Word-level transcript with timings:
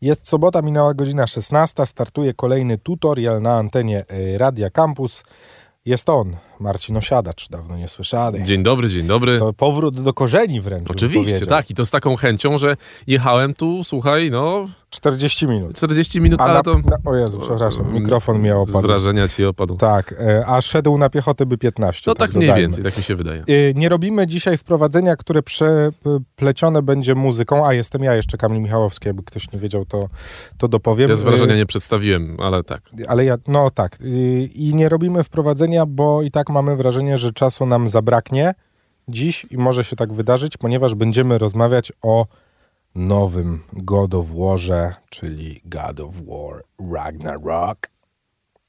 Jest 0.00 0.28
sobota, 0.28 0.62
minęła 0.62 0.94
godzina 0.94 1.26
16, 1.26 1.86
startuje 1.86 2.34
kolejny 2.34 2.78
tutorial 2.78 3.42
na 3.42 3.56
antenie 3.56 4.04
y, 4.12 4.38
Radia 4.38 4.70
Campus. 4.70 5.24
Jest 5.84 6.08
on, 6.08 6.36
Marcin 6.60 6.96
Osiadacz, 6.96 7.48
dawno 7.48 7.76
nie 7.76 7.88
słyszany. 7.88 8.42
Dzień 8.42 8.62
dobry, 8.62 8.88
dzień 8.88 9.06
dobry. 9.06 9.38
To 9.38 9.52
powrót 9.52 10.00
do 10.00 10.12
korzeni 10.12 10.60
wręcz. 10.60 10.90
Oczywiście, 10.90 11.46
tak. 11.46 11.70
I 11.70 11.74
to 11.74 11.84
z 11.84 11.90
taką 11.90 12.16
chęcią, 12.16 12.58
że 12.58 12.76
jechałem 13.06 13.54
tu, 13.54 13.84
słuchaj, 13.84 14.30
no 14.30 14.66
40 14.90 15.46
minut. 15.48 15.76
40 15.76 16.20
minut, 16.20 16.40
A 16.40 16.44
ale 16.44 16.54
na, 16.54 16.62
to... 16.62 16.78
na, 16.78 16.96
o 17.04 17.16
Jezu, 17.16 17.38
przepraszam, 17.38 17.92
mikrofon 17.94 18.42
mi 18.42 18.48
Z 18.48 18.52
opadł. 18.70 18.86
wrażenia 18.86 19.28
ci 19.28 19.44
opadł. 19.44 19.76
Tak, 19.76 20.14
e, 20.20 20.46
a 20.46 20.60
szedł 20.60 20.98
na 20.98 21.10
piechotę 21.10 21.46
by 21.46 21.58
15. 21.58 22.02
No 22.10 22.14
tak 22.14 22.34
mniej 22.34 22.46
dodajmy. 22.48 22.62
więcej, 22.68 22.84
tak 22.84 22.96
mi 22.96 23.02
się 23.02 23.16
wydaje. 23.16 23.44
Y, 23.50 23.72
Nie 23.76 23.88
robimy 23.88 24.26
dzisiaj 24.26 24.58
wprowadzenia, 24.58 25.16
które 25.16 25.42
przeplecione 25.42 26.82
będzie 26.82 27.14
muzyką, 27.14 27.66
a 27.66 27.72
jestem 27.74 28.02
ja 28.04 28.14
jeszcze, 28.14 28.36
Kamil 28.38 28.60
Michałowski, 28.62 29.08
jakby 29.08 29.22
ktoś 29.22 29.52
nie 29.52 29.58
wiedział, 29.58 29.84
to, 29.84 30.08
to 30.58 30.68
dopowiem. 30.68 31.10
Ja 31.10 31.16
z 31.16 31.22
wrażenia 31.22 31.54
Y, 31.54 31.56
nie 31.56 31.66
przedstawiłem, 31.66 32.36
ale 32.40 32.64
tak. 32.64 32.82
Ale 33.08 33.24
ja, 33.24 33.36
no 33.48 33.70
tak. 33.70 33.98
I 34.54 34.72
nie 34.74 34.88
robimy 34.88 35.24
wprowadzenia, 35.24 35.86
bo 35.86 36.22
i 36.22 36.30
tak 36.30 36.45
mamy 36.48 36.76
wrażenie, 36.76 37.18
że 37.18 37.32
czasu 37.32 37.66
nam 37.66 37.88
zabraknie 37.88 38.54
dziś 39.08 39.46
i 39.50 39.58
może 39.58 39.84
się 39.84 39.96
tak 39.96 40.12
wydarzyć, 40.12 40.56
ponieważ 40.56 40.94
będziemy 40.94 41.38
rozmawiać 41.38 41.92
o 42.02 42.26
nowym 42.94 43.62
God 43.72 44.14
of 44.14 44.26
Warze, 44.30 44.94
czyli 45.10 45.60
God 45.64 46.00
of 46.00 46.14
War 46.14 46.62
Ragnarok. 46.92 47.95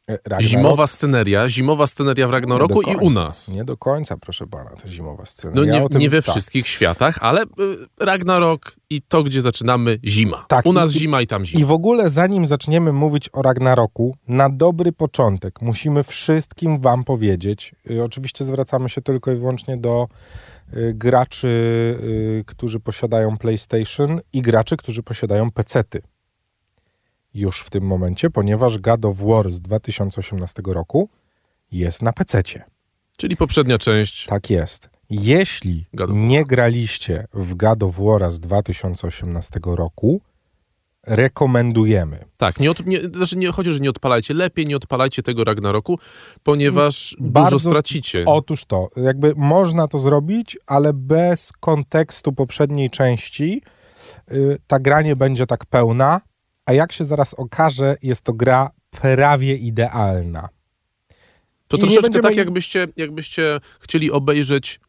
Ragnarok? 0.07 0.43
Zimowa 0.45 0.87
sceneria, 0.87 1.49
zimowa 1.49 1.87
sceneria 1.87 2.27
w 2.27 2.31
Ragnaroku 2.31 2.81
i 2.81 2.95
u 2.95 3.09
nas. 3.09 3.47
Nie 3.49 3.63
do 3.65 3.77
końca, 3.77 4.17
proszę 4.17 4.47
pana, 4.47 4.69
to 4.69 4.87
zimowa 4.87 5.25
scena. 5.25 5.53
No 5.55 5.65
nie, 5.65 5.89
tym- 5.89 6.01
nie 6.01 6.09
we 6.09 6.21
tak. 6.21 6.31
wszystkich 6.31 6.67
światach, 6.67 7.17
ale 7.21 7.43
y, 7.43 7.45
Ragnarok 7.99 8.75
i 8.89 9.01
to, 9.01 9.23
gdzie 9.23 9.41
zaczynamy, 9.41 9.99
zima. 10.05 10.45
Tak, 10.47 10.65
u 10.65 10.73
nas 10.73 10.95
i- 10.95 10.99
zima 10.99 11.21
i 11.21 11.27
tam 11.27 11.45
zima. 11.45 11.61
I 11.61 11.65
w 11.65 11.71
ogóle 11.71 12.09
zanim 12.09 12.47
zaczniemy 12.47 12.93
mówić 12.93 13.29
o 13.33 13.41
Ragnaroku, 13.41 14.15
na 14.27 14.49
dobry 14.49 14.91
początek 14.91 15.61
musimy 15.61 16.03
wszystkim 16.03 16.79
wam 16.79 17.03
powiedzieć, 17.03 17.75
y, 17.91 18.03
oczywiście 18.03 18.45
zwracamy 18.45 18.89
się 18.89 19.01
tylko 19.01 19.31
i 19.31 19.35
wyłącznie 19.35 19.77
do 19.77 20.07
y, 20.73 20.93
graczy, 20.95 21.47
którzy 22.45 22.79
posiadają 22.79 23.37
PlayStation 23.37 24.19
i 24.33 24.41
graczy, 24.41 24.77
którzy 24.77 25.03
posiadają 25.03 25.51
pecety. 25.51 26.01
Już 27.37 27.61
w 27.61 27.69
tym 27.69 27.83
momencie, 27.83 28.29
ponieważ 28.29 28.77
God 28.77 29.05
of 29.05 29.17
War 29.17 29.49
z 29.49 29.61
2018 29.61 30.61
roku 30.67 31.09
jest 31.71 32.01
na 32.01 32.13
pececie. 32.13 32.63
Czyli 33.17 33.37
poprzednia 33.37 33.77
część. 33.77 34.25
Tak 34.25 34.49
jest. 34.49 34.89
Jeśli 35.09 35.85
nie 36.09 36.45
graliście 36.45 37.27
w 37.33 37.55
God 37.55 37.83
of 37.83 37.95
War 37.99 38.31
z 38.31 38.39
2018 38.39 39.59
roku, 39.63 40.21
rekomendujemy. 41.03 42.19
Tak, 42.37 42.59
nie, 42.59 42.71
od, 42.71 42.85
nie, 42.85 43.01
znaczy 43.01 43.37
nie 43.37 43.51
chodzi, 43.51 43.69
że 43.69 43.79
nie 43.79 43.89
odpalajcie. 43.89 44.33
Lepiej 44.33 44.65
nie 44.65 44.75
odpalajcie 44.75 45.23
tego 45.23 45.43
Ragnaroku, 45.43 45.99
ponieważ 46.43 47.15
Bardzo- 47.19 47.49
dużo 47.55 47.69
stracicie. 47.69 48.23
Otóż 48.25 48.65
to, 48.65 48.89
jakby 48.97 49.33
można 49.35 49.87
to 49.87 49.99
zrobić, 49.99 50.57
ale 50.67 50.93
bez 50.93 51.51
kontekstu 51.51 52.33
poprzedniej 52.33 52.89
części 52.89 53.61
y, 54.31 54.57
ta 54.67 54.79
gra 54.79 55.01
nie 55.01 55.15
będzie 55.15 55.45
tak 55.45 55.65
pełna, 55.65 56.21
a 56.67 56.73
jak 56.73 56.91
się 56.91 57.05
zaraz 57.05 57.33
okaże, 57.33 57.95
jest 58.03 58.21
to 58.21 58.33
gra 58.33 58.71
prawie 58.89 59.55
idealna. 59.55 60.49
To 61.67 61.77
I 61.77 61.79
troszeczkę 61.79 62.19
tak, 62.19 62.35
jakbyście, 62.35 62.87
jakbyście 62.97 63.59
chcieli 63.79 64.11
obejrzeć 64.11 64.79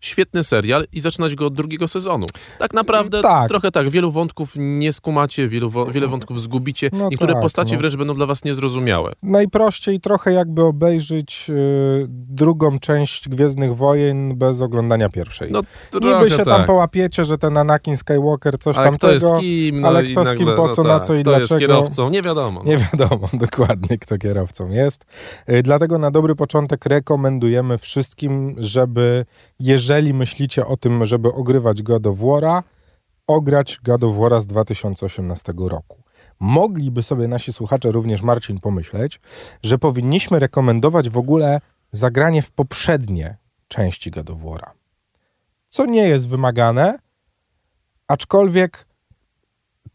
świetny 0.00 0.44
serial 0.44 0.84
i 0.92 1.00
zaczynać 1.00 1.34
go 1.34 1.46
od 1.46 1.54
drugiego 1.54 1.88
sezonu. 1.88 2.26
Tak 2.58 2.74
naprawdę 2.74 3.22
Tak. 3.22 3.48
trochę 3.48 3.70
tak. 3.70 3.90
Wielu 3.90 4.12
wątków 4.12 4.52
nie 4.56 4.92
skumacie, 4.92 5.48
wielu, 5.48 5.70
wiele 5.92 6.08
wątków 6.08 6.40
zgubicie. 6.40 6.90
No 6.92 7.08
Niektóre 7.10 7.32
tak, 7.32 7.42
postacie 7.42 7.72
no. 7.72 7.78
wręcz 7.78 7.96
będą 7.96 8.14
dla 8.14 8.26
was 8.26 8.44
niezrozumiałe. 8.44 9.12
Najprościej 9.22 10.00
trochę 10.00 10.32
jakby 10.32 10.62
obejrzeć 10.64 11.46
y, 11.50 12.06
drugą 12.08 12.78
część 12.78 13.28
Gwiezdnych 13.28 13.76
Wojen 13.76 14.36
bez 14.38 14.62
oglądania 14.62 15.08
pierwszej. 15.08 15.52
No 15.52 15.62
Niby 16.00 16.30
się 16.30 16.36
tak. 16.36 16.46
tam 16.46 16.64
połapiecie, 16.64 17.24
że 17.24 17.38
ten 17.38 17.56
Anakin 17.56 17.96
Skywalker 17.96 18.58
coś 18.58 18.76
ale 18.76 18.90
kto 18.90 19.06
tamtego, 19.06 19.28
jest 19.30 19.40
kim, 19.40 19.80
no 19.80 19.88
ale 19.88 20.02
kto 20.02 20.24
z 20.24 20.28
kim, 20.34 20.38
nagle, 20.38 20.54
po 20.56 20.66
no 20.66 20.72
co, 20.72 20.82
na 20.82 20.88
tak, 20.98 21.06
co 21.06 21.14
i 21.14 21.22
kto 21.22 21.30
jest 21.38 21.50
dlaczego. 21.50 21.60
kierowcą, 21.60 22.08
nie 22.10 22.22
wiadomo. 22.22 22.62
No. 22.64 22.70
Nie 22.70 22.76
wiadomo 22.78 23.28
dokładnie, 23.46 23.98
kto 23.98 24.18
kierowcą 24.18 24.70
jest. 24.70 25.04
Y, 25.50 25.62
Dlatego 25.62 25.98
na 25.98 26.10
dobry 26.10 26.34
początek 26.34 26.86
rekomendujemy 26.86 27.78
wszystkim, 27.78 28.54
żeby, 28.58 29.24
jeżeli 29.60 29.85
myślicie 30.14 30.66
o 30.66 30.76
tym, 30.76 31.06
żeby 31.06 31.32
ogrywać 31.32 31.82
God 31.82 32.06
of 32.06 32.18
War'a, 32.18 32.62
ograć 33.26 33.80
God 33.84 34.04
of 34.04 34.16
War'a 34.16 34.40
z 34.40 34.46
2018 34.46 35.52
roku. 35.58 36.02
Mogliby 36.40 37.02
sobie 37.02 37.28
nasi 37.28 37.52
słuchacze, 37.52 37.92
również 37.92 38.22
Marcin, 38.22 38.60
pomyśleć, 38.60 39.20
że 39.62 39.78
powinniśmy 39.78 40.38
rekomendować 40.38 41.10
w 41.10 41.18
ogóle 41.18 41.60
zagranie 41.92 42.42
w 42.42 42.50
poprzednie 42.50 43.36
części 43.68 44.10
God 44.10 44.30
of 44.30 44.38
War'a. 44.38 44.70
Co 45.68 45.86
nie 45.86 46.08
jest 46.08 46.28
wymagane, 46.28 46.98
aczkolwiek 48.08 48.86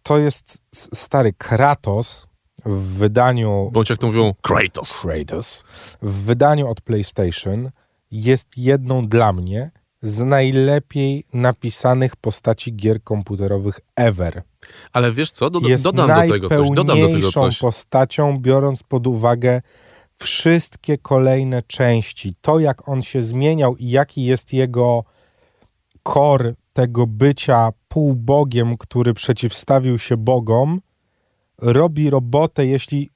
to 0.04 0.18
jest 0.18 0.62
stary 0.74 1.34
Kratos 1.34 2.28
w 2.66 2.98
wydaniu 2.98 3.70
Bądź 3.74 3.90
jak 3.90 4.00
to 4.00 4.08
mówią, 4.08 4.34
Kratos. 4.42 5.02
Kratos 5.02 5.64
w 6.02 6.12
wydaniu 6.12 6.68
od 6.68 6.82
PlayStation 6.82 7.70
jest 8.12 8.58
jedną 8.58 9.08
dla 9.08 9.34
mnie 9.34 9.72
z 10.02 10.22
najlepiej 10.22 11.24
napisanych 11.34 12.16
postaci 12.16 12.76
gier 12.76 13.04
komputerowych 13.04 13.80
ever. 13.96 14.42
Ale 14.94 15.12
wiesz 15.12 15.32
co, 15.32 15.50
Doda- 15.50 15.70
jest 15.70 15.84
dodam 15.84 16.08
do 16.08 16.34
tego 16.34 16.50
coś, 16.50 16.70
dodam 16.70 17.00
do 17.00 17.08
tego 17.08 17.32
coś. 17.32 17.58
postacią, 17.58 18.40
biorąc 18.40 18.84
pod 18.84 19.08
uwagę 19.08 19.62
wszystkie 20.18 20.98
kolejne 20.98 21.62
części. 21.62 22.34
To, 22.42 22.60
jak 22.60 22.90
on 22.90 23.02
się 23.02 23.24
zmieniał 23.24 23.76
i 23.76 23.90
jaki 23.90 24.26
jest 24.26 24.54
jego 24.54 25.04
core 26.14 26.54
tego 26.74 27.08
bycia 27.08 27.70
półbogiem, 27.88 28.78
który 28.78 29.14
przeciwstawił 29.14 30.00
się 30.00 30.18
bogom, 30.18 30.82
robi 31.58 32.10
robotę, 32.10 32.66
jeśli... 32.66 33.10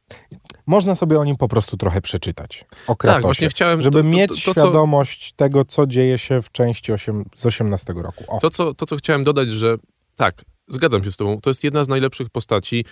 Można 0.68 0.96
sobie 0.96 1.20
o 1.20 1.26
nim 1.26 1.36
po 1.36 1.48
prostu 1.48 1.78
trochę 1.78 2.02
przeczytać. 2.02 2.66
O 2.88 2.96
Kratosie, 2.96 3.16
Tak, 3.16 3.24
właśnie 3.24 3.50
chciałem... 3.50 3.81
żeby 3.81 3.98
to, 3.98 4.03
to, 4.03 4.09
mieć 4.09 4.28
to, 4.30 4.53
co, 4.53 4.62
świadomość 4.62 5.34
tego, 5.34 5.66
co 5.66 5.88
dzieje 5.88 6.18
się 6.18 6.42
w 6.42 6.52
części 6.52 6.94
8, 6.94 7.26
z 7.36 7.46
18 7.46 7.94
roku. 7.94 8.24
O. 8.28 8.40
To 8.40 8.50
co, 8.50 8.74
to, 8.74 8.86
co 8.86 8.96
chciałem 8.96 9.24
dodać, 9.24 9.53
że 9.53 9.78
tak, 10.16 10.46
zgadzam 10.68 11.03
się 11.03 11.12
z 11.12 11.18
tobą, 11.18 11.42
to 11.42 11.50
jest 11.50 11.64
jedna 11.64 11.84
z 11.84 11.88
najlepszych 11.88 12.30
postaci, 12.30 12.86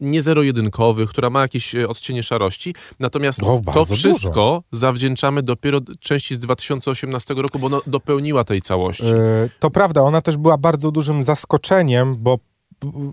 nie, 0.00 0.22
zero-jedynkowych, 0.22 1.10
która 1.10 1.30
ma 1.30 1.40
jakieś 1.42 1.74
e, 1.74 1.88
odcienie 1.88 2.22
szarości, 2.22 2.74
natomiast 2.98 3.40
O, 3.42 3.60
to 3.74 3.86
wszystko 3.86 4.62
zawdzięczamy 4.72 5.42
dopiero 5.42 5.80
części 6.00 6.34
z 6.34 6.38
2018 6.38 7.34
roku, 7.34 7.58
bo 7.58 7.66
ona 7.66 7.80
dopełniła 7.86 8.44
tej 8.44 8.62
całości. 8.62 9.06
E, 9.06 9.48
To 9.60 9.70
prawda, 9.70 10.02
ona 10.02 10.22
też 10.22 10.36
była 10.36 10.58
bardzo 10.58 10.90
dużym 10.92 11.22
zaskoczeniem, 11.22 12.16
bo 12.18 12.38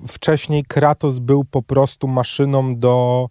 wcześniej 0.07 0.63
Kratos 0.63 1.19
był 1.19 1.43
po 1.43 1.61
prostu 1.61 2.07
maszyną 2.07 2.75
do, 2.75 3.27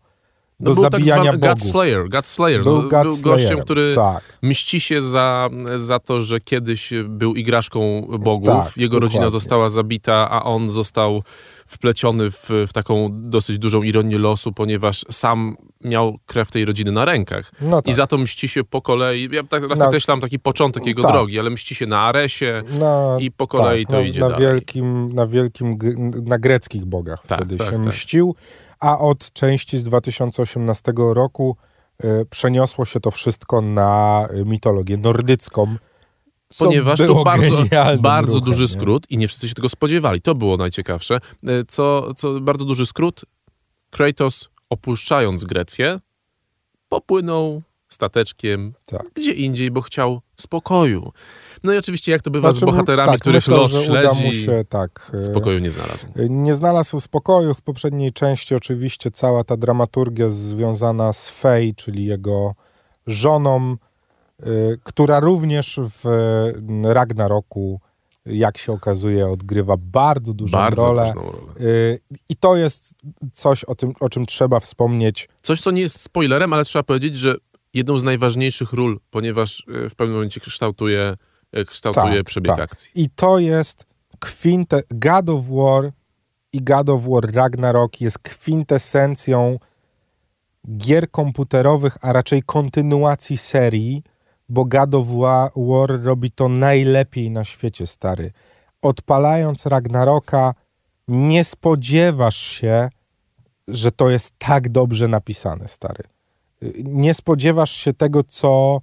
do 0.62 0.70
No 0.70 0.74
był 0.74 0.82
tak 0.82 0.92
zabijania 0.92 1.22
zwany 1.32 1.38
God. 1.38 1.60
Slayer, 1.62 2.08
God 2.08 2.26
Slayer. 2.26 2.62
Był 2.62 2.82
no, 2.82 2.88
God 2.88 3.06
był 3.06 3.16
gościem, 3.22 3.60
który 3.60 3.94
Tak. 3.94 4.38
mści 4.42 4.80
się 4.80 5.02
za, 5.02 5.50
za 5.76 5.98
to, 5.98 6.20
że 6.20 6.40
kiedyś 6.40 6.92
był 7.04 7.34
igraszką 7.34 8.08
bogów. 8.20 8.48
Tak, 8.48 8.76
Jego 8.76 9.00
rodzina 9.00 9.18
dokładnie. 9.20 9.30
została 9.30 9.70
zabita, 9.70 10.30
a 10.30 10.42
on 10.44 10.70
został 10.70 11.22
wpleciony 11.66 12.30
w, 12.30 12.48
w 12.68 12.72
taką 12.72 13.08
dosyć 13.12 13.58
dużą 13.58 13.82
ironię 13.82 14.18
losu, 14.18 14.52
ponieważ 14.52 15.04
sam 15.10 15.56
miał 15.84 16.18
krew 16.26 16.50
tej 16.50 16.64
rodziny 16.64 16.92
na 16.92 17.04
rękach. 17.04 17.52
No 17.60 17.82
tak. 17.82 17.92
I 17.92 17.94
za 17.94 18.06
to 18.06 18.18
mści 18.18 18.48
się 18.48 18.64
po 18.64 18.82
kolei, 18.82 19.28
ja 19.32 19.42
tak 19.42 19.62
raz 19.68 19.78
Na- 19.78 19.86
określam 19.86 20.20
taki 20.20 20.38
początek 20.38 20.86
jego 20.86 21.02
Tak. 21.02 21.12
drogi, 21.12 21.38
ale 21.38 21.50
mści 21.50 21.74
się 21.74 21.86
na 21.86 22.00
Aresie 22.00 22.60
na, 22.78 23.16
i 23.20 23.30
po 23.30 23.46
kolei 23.46 23.86
tak, 23.86 23.90
to 23.94 24.00
na, 24.00 24.06
idzie 24.06 24.20
na 24.20 24.28
dalej. 24.30 24.46
wielkim, 24.46 25.12
na 25.12 25.26
wielkim, 25.26 25.78
na 26.24 26.38
greckich 26.38 26.84
bogach 26.84 27.26
Tak, 27.26 27.38
wtedy 27.38 27.56
tak, 27.56 27.66
się 27.70 27.76
tak. 27.76 27.86
mścił, 27.86 28.34
a 28.82 28.98
od 28.98 29.32
części 29.32 29.78
z 29.78 29.84
2018 29.84 30.92
roku 30.96 31.56
y, 32.04 32.26
przeniosło 32.30 32.84
się 32.84 33.00
to 33.00 33.10
wszystko 33.10 33.60
na 33.60 34.28
y, 34.34 34.44
mitologię 34.44 34.96
nordycką. 34.96 35.76
Ponieważ 36.58 36.98
to 36.98 37.24
bardzo, 37.24 37.64
bardzo 38.00 38.34
ruchem, 38.34 38.44
duży 38.44 38.62
nie? 38.62 38.68
skrót 38.68 39.10
i 39.10 39.18
nie 39.18 39.28
wszyscy 39.28 39.48
się 39.48 39.54
tego 39.54 39.68
spodziewali. 39.68 40.20
To 40.20 40.34
było 40.34 40.56
najciekawsze. 40.56 41.14
E, 41.46 41.64
Co, 41.68 42.14
co 42.14 42.40
bardzo 42.40 42.64
duży 42.64 42.86
skrót, 42.86 43.24
Kratos 43.90 44.48
opuszczając 44.70 45.44
Grecję, 45.44 46.00
popłynął 46.88 47.62
stateczkiem 47.92 48.72
Tak. 48.86 49.02
gdzie 49.14 49.32
indziej, 49.32 49.70
bo 49.70 49.80
chciał 49.80 50.20
spokoju. 50.36 51.12
No 51.64 51.72
i 51.72 51.78
oczywiście 51.78 52.12
jak 52.12 52.22
to 52.22 52.30
bywa 52.30 52.52
Znaczy, 52.52 52.66
z 52.66 52.70
bohaterami, 52.70 53.10
tak, 53.12 53.20
których 53.20 53.36
myślę, 53.36 53.56
los 53.56 53.84
śledzi, 53.84 54.42
się, 54.42 54.64
tak, 54.68 55.10
y, 55.14 55.24
spokoju 55.24 55.58
nie 55.58 55.70
znalazł. 55.70 56.06
Nie 56.28 56.54
znalazł 56.54 57.00
spokoju. 57.00 57.54
W 57.54 57.62
poprzedniej 57.62 58.12
części 58.12 58.54
oczywiście 58.54 59.10
cała 59.10 59.44
ta 59.44 59.56
dramaturgia 59.56 60.28
związana 60.28 61.12
z 61.12 61.28
Fej, 61.28 61.74
czyli 61.74 62.04
jego 62.06 62.54
żoną, 63.06 63.76
y, 64.46 64.78
która 64.84 65.20
również 65.20 65.80
w 65.82 66.04
Ragnaroku 66.84 67.80
jak 68.26 68.58
się 68.58 68.72
okazuje, 68.72 69.28
odgrywa 69.28 69.76
bardzo 69.78 70.34
dużą 70.34 70.58
Bardzo 70.58 70.82
rolę. 70.82 71.12
rolę. 71.16 71.32
I 72.28 72.36
to 72.36 72.56
jest 72.56 72.94
coś, 73.32 73.64
o, 73.64 73.74
tym, 73.74 73.92
o 74.00 74.08
czym 74.08 74.26
trzeba 74.26 74.60
wspomnieć. 74.60 75.28
Coś, 75.42 75.60
co 75.60 75.70
nie 75.70 75.82
jest 75.82 76.00
spoilerem, 76.00 76.52
ale 76.52 76.64
trzeba 76.64 76.82
powiedzieć, 76.82 77.16
że 77.16 77.34
jedną 77.74 77.98
z 77.98 78.04
najważniejszych 78.04 78.72
ról, 78.72 79.00
ponieważ 79.10 79.60
y, 79.60 79.90
w 79.90 79.94
pewnym 79.94 80.14
momencie 80.14 80.40
kształtuje, 80.40 81.16
y, 81.58 81.64
kształtuje 81.64 82.16
Tak, 82.16 82.26
przebieg 82.26 82.56
tak. 82.56 82.72
akcji. 82.72 82.90
I 82.94 83.10
to 83.10 83.38
jest 83.38 83.86
kwinte... 84.18 84.82
God 84.90 85.28
of 85.30 85.44
War 85.48 85.92
i 86.52 86.62
God 86.62 86.88
of 86.88 87.02
War 87.08 87.34
Ragnarok 87.34 88.00
jest 88.00 88.18
kwintesencją 88.18 89.58
gier 90.76 91.10
komputerowych, 91.10 91.96
a 92.00 92.12
raczej 92.12 92.42
kontynuacji 92.42 93.38
serii, 93.38 94.02
bo 94.48 94.64
God 94.64 94.94
of 94.94 95.06
Wa- 95.08 95.50
War 95.56 96.02
robi 96.02 96.30
to 96.30 96.48
najlepiej 96.48 97.30
na 97.30 97.44
świecie, 97.44 97.86
stary. 97.86 98.32
Odpalając 98.82 99.66
Ragnaroka, 99.66 100.54
nie 101.08 101.44
spodziewasz 101.44 102.36
się, 102.36 102.88
że 103.68 103.92
to 103.92 104.10
jest 104.10 104.34
tak 104.38 104.68
dobrze 104.68 105.08
napisane, 105.08 105.68
stary. 105.68 106.04
Nie 106.84 107.14
spodziewasz 107.14 107.72
się 107.72 107.92
tego, 107.92 108.22
co, 108.24 108.80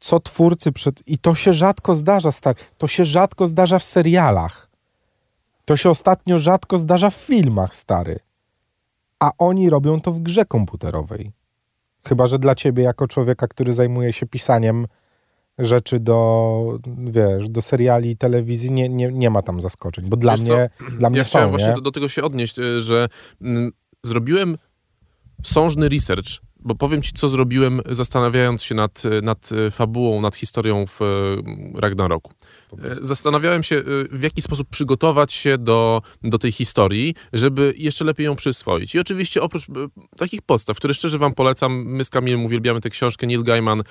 co 0.00 0.20
twórcy 0.20 0.72
przed... 0.72 1.08
I 1.08 1.18
to 1.18 1.34
się 1.34 1.52
rzadko 1.52 1.94
zdarza, 1.94 2.32
stary. 2.32 2.60
To 2.78 2.86
się 2.86 3.04
rzadko 3.04 3.46
zdarza 3.46 3.78
w 3.78 3.84
serialach. 3.84 4.70
To 5.64 5.76
się 5.76 5.90
ostatnio 5.90 6.38
rzadko 6.38 6.78
zdarza 6.78 7.10
w 7.10 7.14
filmach, 7.14 7.76
stary. 7.76 8.18
A 9.18 9.30
oni 9.38 9.70
robią 9.70 10.00
to 10.00 10.12
w 10.12 10.20
grze 10.20 10.44
komputerowej. 10.44 11.32
Chyba, 12.08 12.26
że 12.26 12.38
dla 12.38 12.54
ciebie, 12.54 12.82
jako 12.82 13.08
człowieka, 13.08 13.48
który 13.48 13.72
zajmuje 13.72 14.12
się 14.12 14.26
pisaniem 14.26 14.86
rzeczy 15.58 16.00
do, 16.00 16.78
wiesz, 16.98 17.48
do 17.48 17.62
seriali 17.62 18.10
i 18.10 18.16
telewizji, 18.16 18.70
nie, 18.72 18.88
nie, 18.88 19.12
nie 19.12 19.30
ma 19.30 19.42
tam 19.42 19.60
zaskoczeń. 19.60 20.08
Bo 20.08 20.16
dla 20.16 20.32
Wiesz 20.32 20.42
co? 20.46 20.54
mnie, 20.54 20.70
dla 20.98 21.08
mnie 21.10 21.18
Ja 21.18 21.24
chciałem 21.24 21.46
są, 21.46 21.50
właśnie 21.50 21.68
nie? 21.68 21.74
do, 21.74 21.80
do 21.80 21.90
tego 21.92 22.08
się 22.08 22.22
odnieść, 22.22 22.58
y, 22.58 22.80
że 22.80 23.08
mm, 23.40 23.72
zrobiłem 24.02 24.58
sążny 25.44 25.88
research, 25.88 26.28
bo 26.60 26.74
powiem 26.74 27.02
ci, 27.02 27.12
co 27.12 27.28
zrobiłem, 27.28 27.80
zastanawiając 27.90 28.62
się 28.62 28.74
nad, 28.74 29.02
nad 29.22 29.50
fabułą, 29.70 30.20
nad 30.20 30.36
historią 30.36 30.86
w 30.86 31.02
y, 31.02 31.80
Ragnaroku. 31.80 32.32
Y, 32.72 32.76
Zastanawiałem 33.00 33.62
się, 33.62 33.76
y, 33.76 34.08
w 34.10 34.22
jaki 34.22 34.42
sposób 34.42 34.68
przygotować 34.68 35.32
się 35.32 35.58
do, 35.58 36.02
do 36.22 36.38
tej 36.38 36.52
historii, 36.52 37.14
żeby 37.32 37.74
jeszcze 37.76 38.04
lepiej 38.04 38.26
ją 38.26 38.36
przyswoić. 38.36 38.94
I 38.94 38.98
oczywiście 38.98 39.42
oprócz 39.42 39.66
takich 40.16 40.42
podstaw, 40.42 40.76
które 40.76 40.94
szczerze 40.94 41.18
wam 41.18 41.34
polecam, 41.34 41.84
my 41.86 42.04
z 42.04 42.10
Kamilem 42.10 42.44
uwielbiamy 42.44 42.80
tę 42.80 42.90
książkę, 42.90 43.26
Neil 43.26 43.44
Gaiman, 43.44 43.82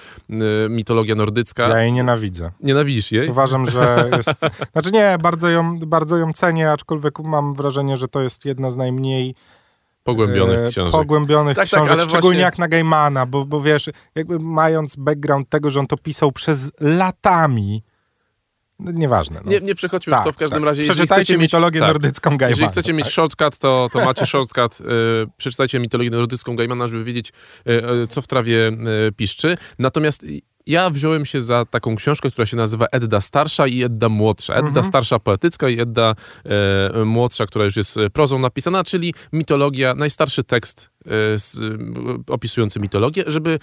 Mitologia 0.69 1.15
nordycka. 1.15 1.67
Ja 1.67 1.81
jej 1.81 1.93
nienawidzę. 1.93 2.51
Nienawidzisz 2.59 3.11
jej? 3.11 3.29
Uważam, 3.29 3.69
że 3.69 4.09
jest... 4.17 4.39
Znaczy 4.71 4.91
nie, 4.91 5.17
bardzo 5.21 5.49
ją, 5.49 5.79
bardzo 5.79 6.17
ją 6.17 6.33
cenię, 6.33 6.71
aczkolwiek 6.71 7.19
mam 7.19 7.53
wrażenie, 7.53 7.97
że 7.97 8.07
to 8.07 8.21
jest 8.21 8.45
jedna 8.45 8.71
z 8.71 8.77
najmniej 8.77 9.35
Pogłębionych 10.07 10.59
e, 10.59 10.69
książek. 10.69 10.91
pogłębionych 10.91 11.55
Tak, 11.55 11.69
tak, 11.69 11.79
książek, 11.79 11.91
ale 11.91 12.01
szczególnie 12.01 12.21
właśnie- 12.21 12.41
jak 12.41 12.57
na 12.59 12.67
Gaimana, 12.67 13.25
bo, 13.25 13.45
bo 13.45 13.61
wiesz, 13.61 13.89
jakby 14.15 14.39
mając 14.39 14.95
background 14.95 15.49
tego, 15.49 15.69
że 15.69 15.79
on 15.79 15.87
to 15.87 15.97
pisał 15.97 16.31
przez 16.31 16.71
latami, 16.79 17.83
no, 18.79 18.91
nieważne. 18.91 19.41
No. 19.45 19.51
Nie, 19.51 19.59
nie 19.59 19.75
przechodźmy 19.75 20.11
tak, 20.11 20.21
w 20.21 20.25
to 20.25 20.31
w 20.31 20.37
każdym 20.37 20.59
tak. 20.59 20.65
razie. 20.67 20.83
Przeczytajcie 20.83 21.33
mieć- 21.33 21.41
mitologię 21.41 21.79
tak. 21.79 21.89
nordycką 21.89 22.29
Gaimana. 22.29 22.49
Jeżeli 22.49 22.67
chcecie 22.67 22.93
mieć 22.93 23.05
tak. 23.05 23.13
shortcut, 23.13 23.57
to, 23.57 23.89
to 23.93 24.05
macie 24.05 24.25
shortcut. 24.35 24.79
Yy, 24.79 24.85
przeczytajcie 25.37 25.79
mitologię 25.79 26.09
nordycką 26.09 26.55
Gaimana, 26.55 26.87
żeby 26.87 27.03
wiedzieć, 27.03 27.33
yy, 27.65 28.07
co 28.09 28.21
w 28.21 28.27
trawie 28.27 28.55
yy, 28.55 29.11
piszczy. 29.17 29.55
Natomiast 29.79 30.25
ja 30.67 30.89
wziąłem 30.89 31.25
się 31.25 31.41
za 31.41 31.65
taką 31.65 31.95
książkę, 31.95 32.31
która 32.31 32.45
się 32.45 32.57
nazywa 32.57 32.85
Edda 32.91 33.21
Starsza 33.21 33.67
i 33.67 33.83
Edda 33.83 34.09
Młodsza. 34.09 34.53
Edda 34.53 34.67
Mhm. 34.67 34.83
Starsza 34.85 35.19
poetycka 35.19 35.69
i 35.69 35.79
Edda 35.79 36.15
yy, 36.95 37.05
Młodsza, 37.05 37.45
która 37.45 37.65
już 37.65 37.75
jest 37.75 37.97
yy, 37.97 38.09
prozą 38.09 38.39
napisana, 38.39 38.83
czyli 38.83 39.13
mitologia, 39.33 39.95
najstarszy 39.95 40.43
tekst 40.43 40.89
z, 41.37 41.59
yy, 41.59 42.17
opisujący 42.27 42.79
mitologię, 42.79 43.23
żeby 43.27 43.59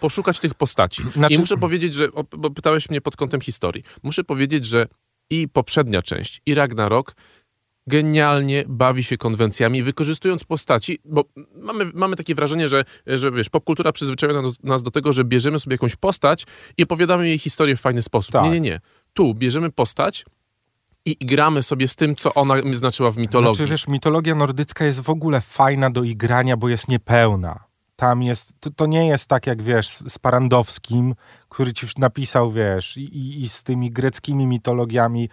poszukać 0.00 0.40
tych 0.40 0.54
postaci. 0.54 1.02
Znaczy- 1.12 1.34
I 1.34 1.38
muszę 1.38 1.56
powiedzieć, 1.56 1.94
że, 1.94 2.08
bo 2.38 2.50
pytałeś 2.50 2.90
mnie 2.90 3.00
pod 3.00 3.16
kątem 3.16 3.40
historii, 3.40 3.82
muszę 4.02 4.24
powiedzieć, 4.24 4.66
że 4.66 4.86
i 5.30 5.48
poprzednia 5.48 6.02
część, 6.02 6.42
i 6.46 6.54
Ragnarok 6.54 7.14
genialnie 7.86 8.64
bawi 8.68 9.04
się 9.04 9.16
konwencjami, 9.16 9.82
wykorzystując 9.82 10.44
postaci, 10.44 10.98
bo 11.04 11.24
mamy, 11.56 11.90
mamy 11.94 12.16
takie 12.16 12.34
wrażenie, 12.34 12.68
że, 12.68 12.84
że 13.06 13.30
wiesz, 13.30 13.48
popkultura 13.48 13.92
przyzwyczaja 13.92 14.42
nas, 14.42 14.62
nas 14.62 14.82
do 14.82 14.90
tego, 14.90 15.12
że 15.12 15.24
bierzemy 15.24 15.58
sobie 15.58 15.74
jakąś 15.74 15.96
postać 15.96 16.46
i 16.78 16.82
opowiadamy 16.82 17.28
jej 17.28 17.38
historię 17.38 17.76
w 17.76 17.80
fajny 17.80 18.02
sposób. 18.02 18.32
Tak. 18.32 18.44
Nie, 18.44 18.50
nie, 18.50 18.60
nie. 18.60 18.80
Tu 19.12 19.34
bierzemy 19.34 19.70
postać 19.70 20.24
i 21.04 21.16
gramy 21.20 21.62
sobie 21.62 21.88
z 21.88 21.96
tym, 21.96 22.16
co 22.16 22.34
ona 22.34 22.54
znaczyła 22.72 23.10
w 23.10 23.18
mitologii. 23.18 23.56
Znaczy, 23.56 23.70
wiesz, 23.70 23.88
mitologia 23.88 24.34
nordycka 24.34 24.84
jest 24.84 25.00
w 25.00 25.10
ogóle 25.10 25.40
fajna 25.40 25.90
do 25.90 26.02
igrania, 26.02 26.56
bo 26.56 26.68
jest 26.68 26.88
niepełna. 26.88 27.64
Tam 27.96 28.22
jest, 28.22 28.52
to, 28.60 28.70
to 28.70 28.86
nie 28.86 29.06
jest 29.06 29.28
tak 29.28 29.46
jak, 29.46 29.62
wiesz, 29.62 29.88
z 29.88 30.18
Parandowskim, 30.18 31.14
który 31.48 31.72
ci 31.72 31.86
napisał, 31.98 32.52
wiesz, 32.52 32.96
i, 32.96 33.42
i 33.42 33.48
z 33.48 33.64
tymi 33.64 33.90
greckimi 33.90 34.46
mitologiami. 34.46 35.28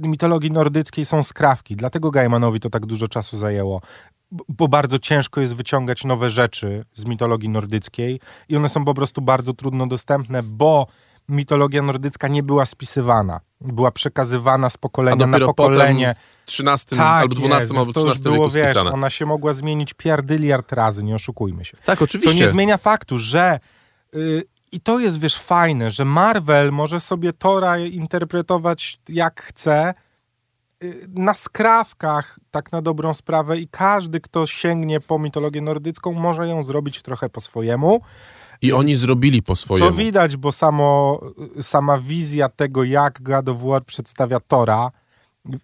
Mitologii 0.00 0.50
nordyckiej 0.50 1.04
są 1.04 1.22
skrawki, 1.22 1.76
dlatego 1.76 2.10
Gaimanowi 2.10 2.60
to 2.60 2.70
tak 2.70 2.86
dużo 2.86 3.08
czasu 3.08 3.36
zajęło. 3.36 3.80
Bo 4.48 4.68
bardzo 4.68 4.98
ciężko 4.98 5.40
jest 5.40 5.54
wyciągać 5.54 6.04
nowe 6.04 6.30
rzeczy 6.30 6.84
z 6.94 7.04
mitologii 7.04 7.48
nordyckiej 7.48 8.20
i 8.48 8.56
one 8.56 8.68
są 8.68 8.84
po 8.84 8.94
prostu 8.94 9.22
bardzo 9.22 9.52
trudno 9.52 9.86
dostępne, 9.86 10.42
bo 10.42 10.86
mitologia 11.28 11.82
nordycka 11.82 12.28
nie 12.28 12.42
była 12.42 12.66
spisywana. 12.66 13.40
Była 13.60 13.90
przekazywana 13.90 14.70
z 14.70 14.76
pokolenia 14.76 15.26
na 15.26 15.40
pokolenie. 15.40 16.14
w 16.42 16.46
13 16.46 16.96
Tak 16.96 17.22
albo 17.22 17.34
12 17.34 17.64
jest, 17.64 17.78
albo 17.78 17.92
to 17.92 18.00
już 18.00 18.14
13 18.14 18.22
było, 18.22 18.50
wieku 18.50 18.68
wiesz, 18.68 18.76
ona 18.76 19.10
się 19.10 19.26
mogła 19.26 19.52
zmienić 19.52 19.94
pierdyliard 19.94 20.72
razy, 20.72 21.04
nie 21.04 21.14
oszukujmy 21.14 21.64
się. 21.64 21.76
Tak, 21.84 22.02
oczywiście. 22.02 22.40
nie 22.40 22.48
zmienia 22.48 22.76
faktu, 22.76 23.18
że 23.18 23.60
y, 24.14 24.44
i 24.76 24.80
to 24.80 24.98
jest, 24.98 25.20
wiesz, 25.20 25.38
fajne, 25.38 25.90
że 25.90 26.04
Marvel 26.04 26.72
może 26.72 27.00
sobie 27.00 27.32
Tora 27.32 27.78
interpretować 27.78 28.98
jak 29.08 29.42
chce 29.42 29.94
y, 30.82 31.08
na 31.14 31.34
skrawkach, 31.34 32.38
tak 32.50 32.72
na 32.72 32.82
dobrą 32.82 33.14
sprawę 33.14 33.58
i 33.58 33.68
każdy, 33.68 34.20
kto 34.20 34.46
sięgnie 34.46 35.00
po 35.00 35.18
mitologię 35.18 35.60
nordycką, 35.60 36.12
może 36.12 36.48
ją 36.48 36.64
zrobić 36.64 37.02
trochę 37.02 37.28
po 37.28 37.40
swojemu. 37.40 38.00
I 38.62 38.72
oni 38.72 38.96
zrobili 38.96 39.42
po 39.42 39.56
swojemu. 39.56 39.90
Co 39.90 39.96
widać, 39.96 40.36
bo 40.36 40.52
samo, 40.52 41.20
sama 41.60 41.98
wizja 41.98 42.48
tego, 42.48 42.84
jak 42.84 43.22
God 43.22 43.48
of 43.48 43.62
War 43.62 43.84
przedstawia 43.84 44.40
Tora, 44.40 44.90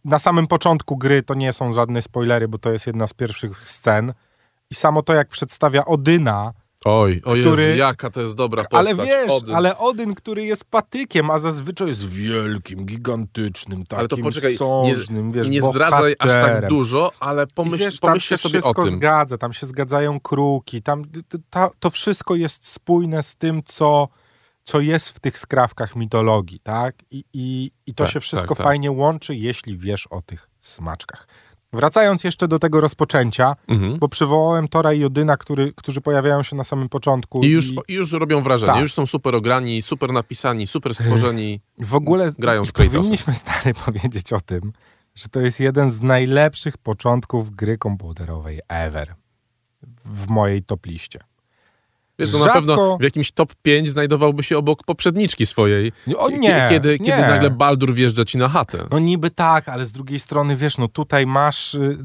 na 0.04 0.18
samym 0.18 0.46
początku 0.46 0.96
gry 0.96 1.22
to 1.22 1.34
nie 1.34 1.52
są 1.52 1.72
żadne 1.72 2.02
spoilery, 2.02 2.48
bo 2.48 2.58
to 2.58 2.72
jest 2.72 2.86
jedna 2.86 3.06
z 3.06 3.12
pierwszych 3.12 3.60
scen. 3.60 4.12
I 4.70 4.74
samo 4.74 5.02
to, 5.02 5.14
jak 5.14 5.28
przedstawia 5.28 5.84
Odyna, 5.84 6.52
Oj, 6.84 7.22
o 7.24 7.36
Jezu, 7.36 7.52
który- 7.52 7.76
jaka 7.76 8.10
to 8.10 8.20
jest 8.20 8.36
dobra 8.36 8.64
postać. 8.64 8.98
ale 8.98 9.06
wiesz, 9.06 9.30
Odyn. 9.30 9.54
ale 9.54 9.78
Odyn, 9.78 10.14
który 10.14 10.44
jest 10.44 10.64
patykiem, 10.64 11.30
a 11.30 11.38
zazwyczaj 11.38 11.88
jest 11.88 12.08
wielkim, 12.08 12.86
gigantycznym, 12.86 13.82
takim 13.86 13.98
Ale 13.98 14.08
to 14.08 14.16
poczekaj, 14.16 14.56
sążnym, 14.56 15.32
wiesz, 15.32 15.48
nie 15.48 15.62
zdradzaj 15.62 16.12
aż 16.18 16.28
tak 16.28 16.40
bohaterem. 16.40 16.68
dużo, 16.68 17.12
ale 17.20 17.44
I 17.44 17.46
pomyśl, 17.54 17.84
wiesz, 17.84 18.00
tam 18.00 18.10
pomyślcie 18.10 18.36
się 18.36 18.42
sobie 18.48 18.58
o 18.58 18.62
wszystko 18.62 18.82
tym. 18.84 18.92
zgadza, 18.92 19.38
tam 19.38 19.52
się 19.52 19.66
zgadzają 19.66 20.20
kruki, 20.20 20.82
tam 20.82 21.02
ta, 21.50 21.70
to 21.80 21.90
wszystko 21.90 22.34
jest 22.34 22.68
spójne 22.68 23.22
z 23.22 23.36
tym, 23.36 23.62
co, 23.64 24.08
co 24.64 24.80
jest 24.80 25.08
w 25.08 25.20
tych 25.20 25.38
skrawkach 25.38 25.96
mitologii, 25.96 26.60
tak? 26.60 26.94
I, 27.10 27.24
i, 27.32 27.70
i 27.86 27.94
to 27.94 28.04
Tak, 28.04 28.12
się 28.12 28.20
wszystko 28.20 28.48
tak, 28.48 28.58
tak. 28.58 28.66
fajnie 28.66 28.90
łączy, 28.90 29.34
jeśli 29.34 29.78
wiesz 29.78 30.06
o 30.06 30.22
tych 30.22 30.50
smaczkach. 30.60 31.28
Wracając 31.72 32.24
jeszcze 32.24 32.48
do 32.48 32.58
tego 32.58 32.80
rozpoczęcia, 32.80 33.56
Mhm. 33.68 33.98
bo 33.98 34.08
przywołałem 34.08 34.68
Tora 34.68 34.92
i 34.92 35.04
Odyna, 35.04 35.36
który, 35.36 35.72
którzy 35.76 36.00
pojawiają 36.00 36.42
się 36.42 36.56
na 36.56 36.64
samym 36.64 36.88
początku. 36.88 37.42
I 37.42 37.46
już, 37.48 37.70
i 37.88 37.92
już 37.94 38.12
robią 38.12 38.42
wrażenie, 38.42 38.72
Tak. 38.72 38.80
już 38.80 38.92
są 38.94 39.06
super 39.06 39.34
ograni, 39.34 39.82
super 39.82 40.12
napisani, 40.12 40.66
super 40.66 40.94
stworzeni. 40.94 41.60
W 41.78 41.94
ogóle 41.94 42.32
Grają 42.38 42.64
z 42.64 42.72
Kratosem. 42.72 43.00
powinniśmy 43.00 43.34
stary 43.44 43.74
powiedzieć 43.74 44.32
o 44.32 44.40
tym, 44.40 44.72
że 45.14 45.28
to 45.28 45.40
jest 45.40 45.60
jeden 45.60 45.90
z 45.90 46.00
najlepszych 46.02 46.78
początków 46.78 47.50
gry 47.50 47.78
komputerowej 47.78 48.60
ever 48.68 49.14
w 50.04 50.28
mojej 50.28 50.62
top 50.62 50.86
liście. 50.86 51.20
Wiesz, 52.18 52.32
no 52.32 52.38
na 52.38 52.44
Rzadko- 52.44 52.52
pewno 52.54 52.98
w 52.98 53.02
jakimś 53.02 53.32
top 53.32 53.54
5 53.62 53.90
znajdowałby 53.90 54.42
się 54.42 54.58
obok 54.58 54.84
poprzedniczki 54.84 55.46
swojej. 55.46 55.92
O 56.16 56.28
Kie- 56.28 56.38
nie, 56.38 56.66
kiedy, 56.68 56.92
nie. 56.92 56.98
kiedy 56.98 57.22
nagle 57.22 57.50
Baldur 57.50 57.94
wjeżdża 57.94 58.24
ci 58.24 58.38
na 58.38 58.48
chatę. 58.48 58.78
No 58.90 58.98
niby 58.98 59.30
tak, 59.30 59.68
ale 59.68 59.86
z 59.86 59.92
drugiej 59.92 60.20
strony, 60.20 60.56
wiesz, 60.56 60.78
no 60.78 60.88
tutaj 60.88 61.26
masz... 61.26 61.74
y, 61.74 61.98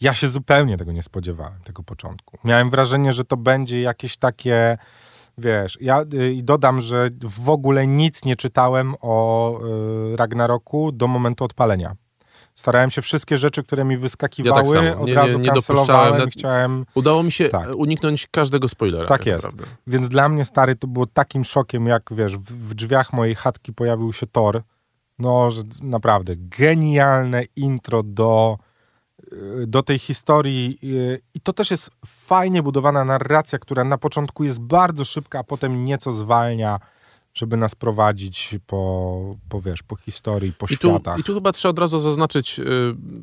Ja 0.00 0.14
się 0.14 0.28
zupełnie 0.28 0.76
tego 0.76 0.92
nie 0.92 1.02
spodziewałem, 1.02 1.60
tego 1.64 1.82
początku. 1.82 2.38
Miałem 2.44 2.70
wrażenie, 2.70 3.12
że 3.12 3.24
to 3.24 3.36
będzie 3.36 3.80
jakieś 3.80 4.16
takie... 4.16 4.78
Wiesz, 5.38 5.78
ja 5.80 6.04
y, 6.14 6.32
i 6.32 6.44
dodam, 6.44 6.80
że 6.80 7.08
w 7.22 7.50
ogóle 7.50 7.86
nic 7.86 8.24
nie 8.24 8.36
czytałem 8.36 8.94
o 9.00 9.60
y, 10.12 10.16
Ragnaroku 10.16 10.92
do 10.92 11.06
momentu 11.06 11.44
odpalenia. 11.44 11.94
Starałem 12.54 12.90
się 12.90 13.02
wszystkie 13.02 13.36
rzeczy, 13.38 13.62
które 13.62 13.84
mi 13.84 13.96
wyskakiwały, 13.96 14.76
Ja 14.76 14.82
tak 14.82 15.00
od 15.00 15.06
Nie- 15.06 15.06
nie- 15.06 15.14
razu 15.14 15.38
nie 15.38 15.48
kancelowałem 15.48 16.04
dopuszczałem. 16.18 16.28
i 16.28 16.30
chciałem... 16.30 16.86
Udało 16.94 17.22
mi 17.22 17.32
się 17.32 17.48
Tak. 17.48 17.68
uniknąć 17.76 18.26
każdego 18.30 18.68
spoilera. 18.68 19.06
Tak 19.08 19.26
jest. 19.26 19.44
naprawdę. 19.44 19.64
Więc 19.86 20.08
dla 20.08 20.28
mnie, 20.28 20.44
stary, 20.44 20.76
to 20.76 20.86
było 20.86 21.06
takim 21.06 21.44
szokiem, 21.44 21.86
jak 21.86 22.02
wiesz, 22.10 22.36
w, 22.36 22.68
w 22.68 22.74
drzwiach 22.74 23.12
mojej 23.12 23.34
chatki 23.34 23.72
pojawił 23.72 24.12
się 24.12 24.26
Thor 24.26 24.62
no, 25.18 25.50
że 25.50 25.62
naprawdę 25.82 26.32
genialne 26.36 27.42
intro 27.56 28.02
do, 28.02 28.58
y, 29.32 29.66
do 29.66 29.82
tej 29.82 29.98
historii. 29.98 30.78
y, 30.84 31.20
I 31.34 31.40
to 31.40 31.52
też 31.52 31.70
jest 31.70 31.90
fajnie 32.06 32.62
budowana 32.62 33.04
narracja, 33.04 33.58
która 33.58 33.84
na 33.84 33.98
początku 33.98 34.44
jest 34.44 34.60
bardzo 34.60 35.04
szybka, 35.04 35.38
a 35.38 35.44
potem 35.44 35.84
nieco 35.84 36.12
zwalnia, 36.12 36.80
żeby 37.34 37.56
nas 37.56 37.74
prowadzić 37.74 38.56
po, 38.66 39.36
po 39.48 39.60
wiesz, 39.60 39.82
po 39.82 39.96
historii, 39.96 40.52
po 40.52 40.66
I 40.66 40.68
tu, 40.68 40.88
światach. 40.88 41.18
I 41.18 41.24
tu 41.24 41.34
chyba 41.34 41.52
trzeba 41.52 41.70
od 41.70 41.78
razu 41.78 41.98
zaznaczyć 41.98 42.58
y, 42.58 42.64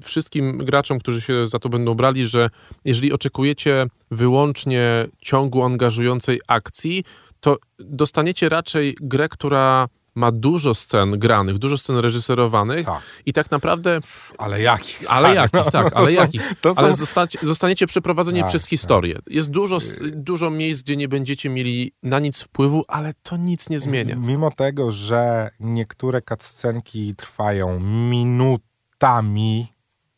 wszystkim 0.03 0.57
graczom, 0.57 0.99
którzy 0.99 1.21
się 1.21 1.47
za 1.47 1.59
to 1.59 1.69
będą 1.69 1.95
brali, 1.95 2.25
że 2.25 2.49
jeżeli 2.85 3.13
oczekujecie 3.13 3.85
wyłącznie 4.11 5.07
ciągu 5.21 5.63
angażującej 5.63 6.41
akcji, 6.47 7.03
to 7.39 7.57
dostaniecie 7.79 8.49
raczej 8.49 8.97
grę, 9.01 9.29
która 9.29 9.87
ma 10.15 10.31
dużo 10.31 10.73
scen 10.73 11.19
granych, 11.19 11.57
dużo 11.57 11.77
scen 11.77 11.97
reżyserowanych 11.97 12.85
Tak, 12.85 13.01
i 13.25 13.33
tak 13.33 13.51
naprawdę, 13.51 13.99
ale 14.37 14.61
jakich? 14.61 14.97
ale 15.11 15.19
stary? 15.19 15.35
jakich, 15.35 15.53
No, 15.53 15.71
tak, 15.71 15.93
ale 15.97 16.05
są- 16.11 16.21
jakich, 16.21 16.53
są, 16.63 16.71
ale 16.75 16.93
zostacie, 16.95 17.39
zostaniecie 17.41 17.87
przeprowadzeni 17.87 18.39
Tak, 18.39 18.49
przez 18.49 18.61
tak. 18.63 18.69
historię. 18.69 19.19
Jest 19.27 19.49
dużo, 19.49 19.75
s- 19.75 19.99
dużo 20.11 20.49
miejsc, 20.49 20.83
gdzie 20.83 20.97
nie 20.97 21.07
będziecie 21.07 21.49
mieli 21.49 21.91
na 22.03 22.19
nic 22.19 22.39
wpływu, 22.41 22.85
ale 22.87 23.13
to 23.23 23.37
nic 23.37 23.69
nie 23.69 23.79
zmienia. 23.79 24.15
Mimo 24.15 24.51
tego, 24.51 24.91
że 24.91 25.51
niektóre 25.59 26.21
cutscenki 26.21 27.15
trwają 27.15 27.79
minutami 28.59 29.67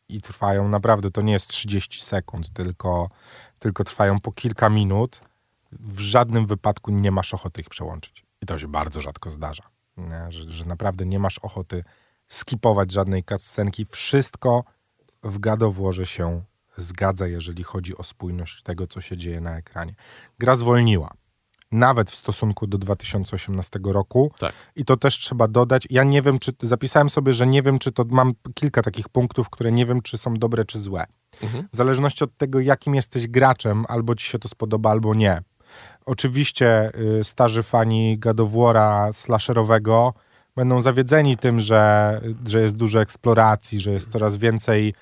i 0.09 0.21
trwają 0.21 0.69
naprawdę, 0.69 1.11
to 1.11 1.21
nie 1.21 1.33
jest 1.33 1.47
30 1.47 2.01
sekund, 2.01 2.49
tylko, 2.53 3.09
tylko 3.59 3.83
trwają 3.83 4.19
po 4.19 4.31
kilka 4.31 4.69
minut, 4.69 5.21
w 5.71 5.99
żadnym 5.99 6.45
wypadku 6.45 6.91
nie 6.91 7.11
masz 7.11 7.33
ochoty 7.33 7.61
ich 7.61 7.69
przełączyć. 7.69 8.25
I 8.41 8.45
to 8.45 8.59
się 8.59 8.67
bardzo 8.67 9.01
rzadko 9.01 9.29
zdarza? 9.29 9.63
Że, 10.29 10.49
że 10.49 10.65
naprawdę 10.65 11.05
nie 11.05 11.19
masz 11.19 11.39
ochoty 11.39 11.83
skipować 12.27 12.91
żadnej 12.91 13.23
cutscenki. 13.23 13.85
Wszystko 13.85 14.63
w 15.23 15.39
gadowłoże 15.39 16.05
się 16.05 16.41
zgadza, 16.77 17.27
jeżeli 17.27 17.63
chodzi 17.63 17.97
o 17.97 18.03
spójność 18.03 18.63
tego, 18.63 18.87
co 18.87 19.01
się 19.01 19.17
dzieje 19.17 19.41
na 19.41 19.57
ekranie. 19.57 19.95
Gra 20.39 20.55
zwolniła. 20.55 21.13
Nawet 21.71 22.11
w 22.11 22.15
stosunku 22.15 22.67
do 22.67 22.77
2018 22.77 23.79
roku. 23.83 24.31
Tak. 24.39 24.53
I 24.75 24.85
to 24.85 24.97
też 24.97 25.17
trzeba 25.17 25.47
dodać. 25.47 25.87
Ja 25.89 26.03
nie 26.03 26.21
wiem, 26.21 26.39
czy 26.39 26.51
zapisałem 26.61 27.09
sobie, 27.09 27.33
że 27.33 27.47
nie 27.47 27.61
wiem, 27.61 27.79
czy 27.79 27.91
to 27.91 28.05
mam 28.09 28.33
kilka 28.53 28.81
takich 28.81 29.09
punktów, 29.09 29.49
które 29.49 29.71
nie 29.71 29.85
wiem, 29.85 30.01
czy 30.01 30.17
są 30.17 30.33
dobre, 30.33 30.65
czy 30.65 30.79
złe. 30.79 31.05
Mhm. 31.41 31.67
W 31.73 31.75
zależności 31.75 32.23
od 32.23 32.37
tego, 32.37 32.59
jakim 32.59 32.95
jesteś 32.95 33.27
graczem, 33.27 33.85
albo 33.87 34.15
ci 34.15 34.27
się 34.27 34.39
to 34.39 34.47
spodoba, 34.47 34.91
albo 34.91 35.15
nie. 35.15 35.41
Oczywiście 36.05 36.91
y, 37.19 37.23
starzy 37.23 37.63
fani 37.63 38.17
gadowłora 38.17 39.13
slasherowego 39.13 40.13
będą 40.55 40.81
zawiedzeni 40.81 41.37
tym, 41.37 41.59
że, 41.59 42.21
że 42.45 42.61
jest 42.61 42.75
dużo 42.75 43.01
eksploracji, 43.01 43.79
że 43.79 43.91
jest 43.91 44.11
coraz 44.11 44.37
więcej 44.37 44.93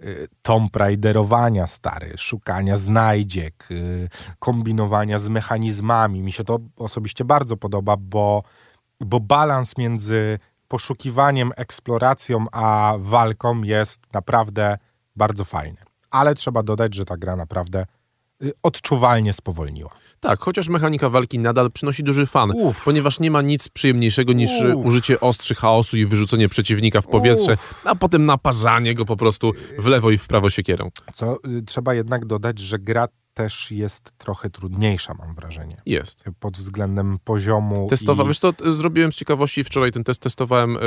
y, 0.00 0.28
Tomb 0.42 0.76
Raiderowania 0.76 1.66
stary, 1.66 2.12
szukania 2.16 2.76
znajdziek, 2.76 3.68
y, 3.70 4.08
kombinowania 4.38 5.18
z 5.18 5.28
mechanizmami. 5.28 6.22
Mi 6.22 6.32
się 6.32 6.44
to 6.44 6.58
osobiście 6.76 7.24
bardzo 7.24 7.56
podoba, 7.56 7.96
bo, 7.96 8.42
bo 9.00 9.20
balans 9.20 9.78
między 9.78 10.38
poszukiwaniem, 10.68 11.52
eksploracją, 11.56 12.46
a 12.52 12.94
walką 12.98 13.62
jest 13.62 14.12
naprawdę 14.12 14.78
bardzo 15.16 15.44
fajny. 15.44 15.78
Ale 16.10 16.34
trzeba 16.34 16.62
dodać, 16.62 16.94
że 16.94 17.04
ta 17.04 17.16
gra 17.16 17.36
naprawdę 17.36 17.86
odczuwalnie 18.62 19.32
spowolniła. 19.32 19.90
Tak, 20.20 20.38
chociaż 20.38 20.68
mechanika 20.68 21.10
walki 21.10 21.38
nadal 21.38 21.70
przynosi 21.70 22.02
duży 22.04 22.26
fan, 22.26 22.50
Uff. 22.50 22.84
ponieważ 22.84 23.20
nie 23.20 23.30
ma 23.30 23.42
nic 23.42 23.68
przyjemniejszego 23.68 24.32
niż 24.32 24.62
e, 24.62 24.76
Uff. 24.76 24.86
użycie 24.86 25.20
ostrzy 25.20 25.54
chaosu 25.54 25.96
i 25.96 26.06
wyrzucenie 26.06 26.48
przeciwnika 26.48 27.00
w 27.00 27.06
powietrze, 27.06 27.56
a 27.84 27.94
potem 27.94 28.26
naparzanie 28.26 28.94
go 28.94 29.04
po 29.04 29.16
prostu 29.16 29.52
w 29.78 29.86
lewo 29.86 30.10
i 30.10 30.18
w 30.18 30.26
prawo 30.26 30.50
siekierą. 30.50 30.90
Co 31.12 31.36
y, 31.58 31.62
trzeba 31.62 31.94
jednak 31.94 32.26
dodać, 32.26 32.58
że 32.58 32.78
gra 32.78 33.08
też 33.34 33.70
jest 33.70 34.18
trochę 34.18 34.50
trudniejsza, 34.50 35.14
mam 35.14 35.34
wrażenie. 35.34 35.82
Jest. 35.86 36.24
Pod 36.40 36.56
względem 36.56 37.18
poziomu. 37.24 37.88
Testowa- 37.90 38.24
i... 38.24 38.28
Wiesz 38.28 38.38
co, 38.38 38.52
t- 38.52 38.72
zrobiłem 38.72 39.12
z 39.12 39.16
ciekawości 39.16 39.64
wczoraj 39.64 39.92
ten 39.92 40.04
test, 40.04 40.22
testowałem 40.22 40.78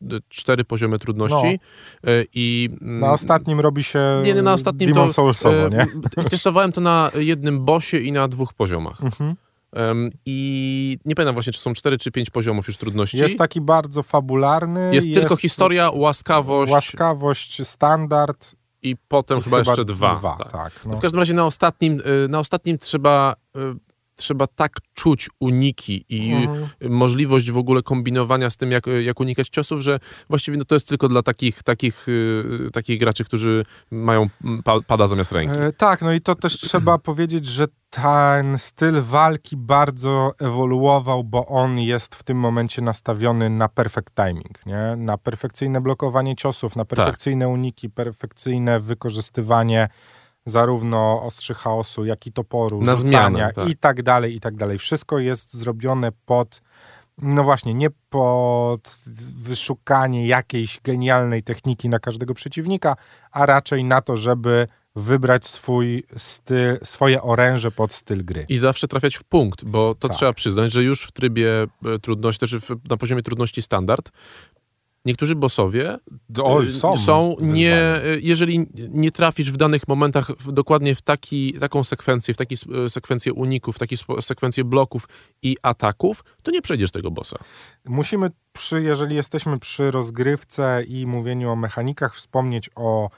d- 0.00 0.18
cztery 0.28 0.64
poziomy 0.64 0.98
trudności 0.98 1.46
e, 1.46 2.24
i... 2.34 2.68
mm, 2.82 3.00
Na 3.00 3.12
ostatnim 3.12 3.60
robi 3.60 3.84
się 3.84 4.22
Nie, 4.24 4.34
nie, 4.34 4.42
na 4.42 4.52
ostatnim 4.52 4.92
Demon 4.92 5.08
to... 5.08 5.14
Soulsowo, 5.14 5.66
e, 5.66 5.70
nie? 5.70 5.86
t- 6.10 6.24
Testowałem 6.30 6.72
to 6.72 6.80
na 6.80 7.10
jednym 7.14 7.64
bossie 7.64 7.96
i 7.96 8.12
na 8.12 8.28
dwóch 8.28 8.54
poziomach. 8.54 9.02
Mhm. 9.04 9.34
I 10.26 10.98
nie 11.04 11.14
pamiętam 11.14 11.34
właśnie, 11.34 11.52
czy 11.52 11.60
są 11.60 11.72
cztery 11.72 11.98
czy 11.98 12.10
pięć 12.10 12.30
poziomów 12.30 12.66
już 12.66 12.76
trudności. 12.76 13.18
Jest 13.18 13.38
taki 13.38 13.60
bardzo 13.60 14.02
fabularny. 14.02 14.90
Jest 14.94 15.14
tylko 15.14 15.36
historia, 15.36 15.90
łaskawość 15.90 16.72
Łaskawość, 16.72 17.66
standard. 17.68 18.54
I 18.90 18.96
potem 19.08 19.40
chyba, 19.40 19.58
jeszcze 19.58 19.84
dwa. 19.84 20.14
Dwa, 20.14 20.36
tak. 20.36 20.52
tak. 20.52 20.72
No 20.84 20.90
no. 20.90 20.96
w 20.96 21.00
każdym 21.00 21.18
razie 21.18 21.34
na 21.34 21.46
ostatnim, 21.46 22.00
y, 22.24 22.28
na 22.28 22.38
ostatnim 22.38 22.78
trzeba, 22.78 23.36
y, 23.56 23.58
trzeba 24.16 24.46
tak 24.46 24.72
czuć 24.94 25.30
uniki 25.40 26.04
i 26.08 26.32
Mhm. 26.32 26.68
możliwość 26.92 27.50
w 27.50 27.56
ogóle 27.56 27.82
kombinowania 27.82 28.50
z 28.50 28.56
tym, 28.56 28.70
jak, 28.70 28.86
jak 29.04 29.20
unikać 29.20 29.48
ciosów, 29.48 29.80
że 29.80 30.00
właściwie 30.28 30.56
no, 30.56 30.64
to 30.64 30.74
jest 30.74 30.88
tylko 30.88 31.08
dla 31.08 31.22
takich, 31.22 31.62
takich, 31.62 32.08
y, 32.08 32.70
takich 32.72 33.00
graczy, 33.00 33.24
którzy 33.24 33.64
mają 33.90 34.26
pa, 34.64 34.80
pada 34.86 35.06
zamiast 35.06 35.32
ręki. 35.32 35.58
E, 35.60 35.72
tak, 35.72 36.02
no 36.02 36.12
i 36.12 36.20
to 36.20 36.34
też 36.34 36.58
trzeba 36.58 36.98
powiedzieć, 37.10 37.46
że 37.46 37.66
ten 37.90 38.58
styl 38.58 39.00
walki 39.02 39.56
bardzo 39.56 40.32
ewoluował, 40.40 41.24
bo 41.24 41.46
on 41.46 41.78
jest 41.78 42.14
w 42.14 42.22
tym 42.22 42.38
momencie 42.38 42.82
nastawiony 42.82 43.50
na 43.50 43.68
perfect 43.68 44.14
timing, 44.14 44.66
nie? 44.66 44.96
Na 44.96 45.18
perfekcyjne 45.18 45.80
blokowanie 45.80 46.36
ciosów, 46.36 46.72
Tak. 46.72 46.76
na 46.76 46.84
perfekcyjne 46.84 47.48
uniki, 47.48 47.90
perfekcyjne 47.90 48.80
wykorzystywanie 48.80 49.88
zarówno 50.46 51.22
ostrzy 51.22 51.54
chaosu, 51.54 52.04
jak 52.04 52.26
i 52.26 52.32
toporu, 52.32 52.82
Na 52.82 52.96
rzucania 52.96 53.28
zmianę, 53.28 53.52
tak. 53.54 53.68
i 53.68 53.76
tak 53.76 54.02
dalej, 54.02 54.36
i 54.36 54.40
tak 54.40 54.56
dalej. 54.56 54.78
Wszystko 54.78 55.18
jest 55.18 55.54
zrobione 55.54 56.12
pod 56.26 56.62
no 57.22 57.44
właśnie, 57.44 57.74
nie 57.74 57.88
pod 58.10 59.04
wyszukanie 59.36 60.26
jakiejś 60.26 60.80
genialnej 60.84 61.42
techniki 61.42 61.88
na 61.88 61.98
każdego 61.98 62.34
przeciwnika, 62.34 62.96
a 63.32 63.46
raczej 63.46 63.84
na 63.84 64.00
to, 64.00 64.16
żeby 64.16 64.66
wybrać 64.96 65.46
swój 65.46 66.04
styl, 66.16 66.78
swoje 66.82 67.22
oręże 67.22 67.70
pod 67.70 67.92
styl 67.92 68.24
gry. 68.24 68.46
I 68.48 68.58
zawsze 68.58 68.88
trafiać 68.88 69.16
w 69.16 69.24
punkt, 69.24 69.64
bo 69.64 69.94
to 69.94 70.08
Tak. 70.08 70.16
trzeba 70.16 70.32
przyznać, 70.32 70.72
że 70.72 70.82
już 70.82 71.02
w 71.02 71.12
trybie 71.12 71.66
e, 71.94 71.98
trudności, 71.98 72.40
też 72.40 72.56
na 72.90 72.96
poziomie 72.96 73.22
trudności 73.22 73.62
standard, 73.62 74.10
niektórzy 75.06 75.34
bossowie 75.34 75.98
O, 76.42 76.62
y, 76.62 76.66
są, 76.70 77.36
nie, 77.40 77.70
wyzwania. 77.70 77.96
y, 78.14 78.20
jeżeli 78.22 78.66
nie 78.88 79.10
trafisz 79.10 79.52
w 79.52 79.56
danych 79.56 79.88
momentach 79.88 80.30
w, 80.40 80.52
dokładnie 80.52 80.94
w 80.94 81.02
taki, 81.02 81.54
taką 81.60 81.84
sekwencję, 81.84 82.34
w 82.34 82.36
taką 82.36 82.54
sekwencję 82.88 83.32
uników, 83.32 83.76
w 83.76 83.78
taką 83.78 84.22
sekwencję 84.22 84.64
bloków 84.64 85.08
i 85.42 85.56
ataków, 85.62 86.24
to 86.42 86.50
nie 86.50 86.62
przejdziesz 86.62 86.90
tego 86.90 87.10
bossa. 87.10 87.36
Musimy, 87.84 88.30
przy, 88.52 88.82
jeżeli 88.82 89.16
jesteśmy 89.16 89.58
przy 89.58 89.90
rozgrywce 89.90 90.82
i 90.88 91.06
mówieniu 91.06 91.50
o 91.50 91.56
mechanikach, 91.56 92.14
wspomnieć 92.14 92.70
o 92.74 93.10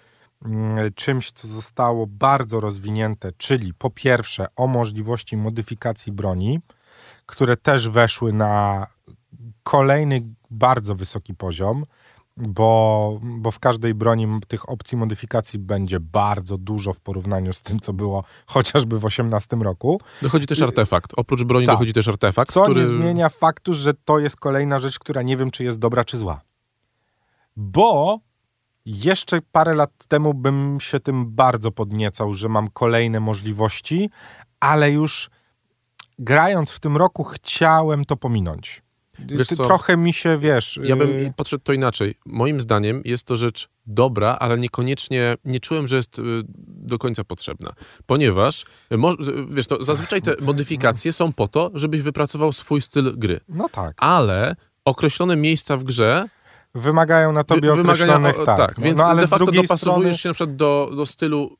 mm, 0.44 0.92
czymś, 0.94 1.32
co 1.32 1.48
zostało 1.48 2.06
bardzo 2.06 2.60
rozwinięte, 2.60 3.32
czyli 3.36 3.74
po 3.74 3.90
pierwsze 3.90 4.46
o 4.56 4.66
możliwości 4.66 5.36
modyfikacji 5.36 6.12
broni, 6.12 6.60
które 7.26 7.56
też 7.56 7.88
weszły 7.88 8.32
na 8.32 8.86
kolejny 9.62 10.22
bardzo 10.50 10.94
wysoki 10.94 11.34
poziom, 11.34 11.84
bo, 12.36 13.20
bo 13.22 13.50
w 13.50 13.58
każdej 13.58 13.94
broni 13.94 14.26
tych 14.48 14.68
opcji 14.68 14.98
modyfikacji 14.98 15.58
będzie 15.58 16.00
bardzo 16.00 16.58
dużo 16.58 16.92
w 16.92 17.00
porównaniu 17.00 17.52
z 17.52 17.62
tym, 17.62 17.80
co 17.80 17.92
było 17.92 18.24
chociażby 18.46 18.98
w 18.98 19.04
18 19.04 19.56
roku. 19.56 20.00
Dochodzi 20.22 20.46
też 20.46 20.62
artefakt. 20.62 21.12
Oprócz 21.16 21.44
broni 21.44 21.66
Tak. 21.66 21.74
dochodzi 21.74 21.92
też 21.92 22.08
artefakt, 22.08 22.52
Co 22.52 22.62
który... 22.62 22.80
nie 22.80 22.86
zmienia 22.86 23.28
faktu, 23.28 23.74
że 23.74 23.94
to 23.94 24.18
jest 24.18 24.36
kolejna 24.36 24.78
rzecz, 24.78 24.98
która 24.98 25.22
nie 25.22 25.36
wiem, 25.36 25.50
czy 25.50 25.64
jest 25.64 25.78
dobra, 25.78 26.04
czy 26.04 26.18
zła. 26.18 26.40
Bo 27.56 28.18
jeszcze 28.84 29.40
parę 29.52 29.74
lat 29.74 29.90
temu 30.08 30.34
bym 30.34 30.80
się 30.80 31.00
tym 31.00 31.34
bardzo 31.34 31.70
podniecał, 31.72 32.32
że 32.32 32.48
mam 32.48 32.70
kolejne 32.70 33.20
możliwości, 33.20 34.10
ale 34.60 34.90
już 34.90 35.30
grając 36.18 36.70
w 36.70 36.80
tym 36.80 36.96
roku 36.96 37.24
chciałem 37.24 38.04
to 38.04 38.16
pominąć. 38.16 38.82
Wiesz 39.26 39.48
Ty- 39.48 39.56
co? 39.56 39.64
Trochę 39.64 39.96
mi 39.96 40.12
się, 40.12 40.38
wiesz... 40.38 40.80
Ja 40.82 40.96
bym 40.96 41.08
yy, 41.10 41.32
podszedł 41.36 41.64
to 41.64 41.72
inaczej. 41.72 42.14
Moim 42.26 42.60
zdaniem 42.60 43.02
jest 43.04 43.26
to 43.26 43.36
rzecz 43.36 43.68
dobra, 43.86 44.36
ale 44.40 44.58
niekoniecznie, 44.58 45.36
nie 45.44 45.60
czułem, 45.60 45.88
że 45.88 45.96
jest 45.96 46.18
y, 46.18 46.22
do 46.66 46.98
końca 46.98 47.24
potrzebna. 47.24 47.72
Ponieważ, 48.06 48.62
y, 48.62 48.94
y, 48.94 49.46
wiesz, 49.50 49.66
to 49.66 49.84
zazwyczaj 49.84 50.22
te 50.22 50.34
modyfikacje 50.40 51.12
są 51.12 51.32
po 51.32 51.48
to, 51.48 51.70
żebyś 51.74 52.02
wypracował 52.02 52.52
swój 52.52 52.80
styl 52.80 53.18
gry. 53.18 53.40
No 53.48 53.68
tak. 53.68 53.94
Ale 53.96 54.56
określone 54.84 55.36
miejsca 55.36 55.76
w 55.76 55.84
grze 55.84 56.28
Wymagają 56.74 57.32
na 57.32 57.44
tobie 57.44 57.60
wymagają, 57.60 57.92
określonych... 57.92 58.40
o, 58.40 58.44
tak, 58.44 58.56
tak 58.56 58.78
no, 58.78 58.84
więc 58.84 58.98
no, 58.98 59.04
ale 59.04 59.22
de 59.22 59.28
facto 59.28 59.52
dopasowujesz 59.52 60.16
strony... 60.16 60.18
się 60.18 60.28
na 60.28 60.34
przykład 60.34 60.56
do, 60.56 60.90
do 60.96 61.06
stylu 61.06 61.56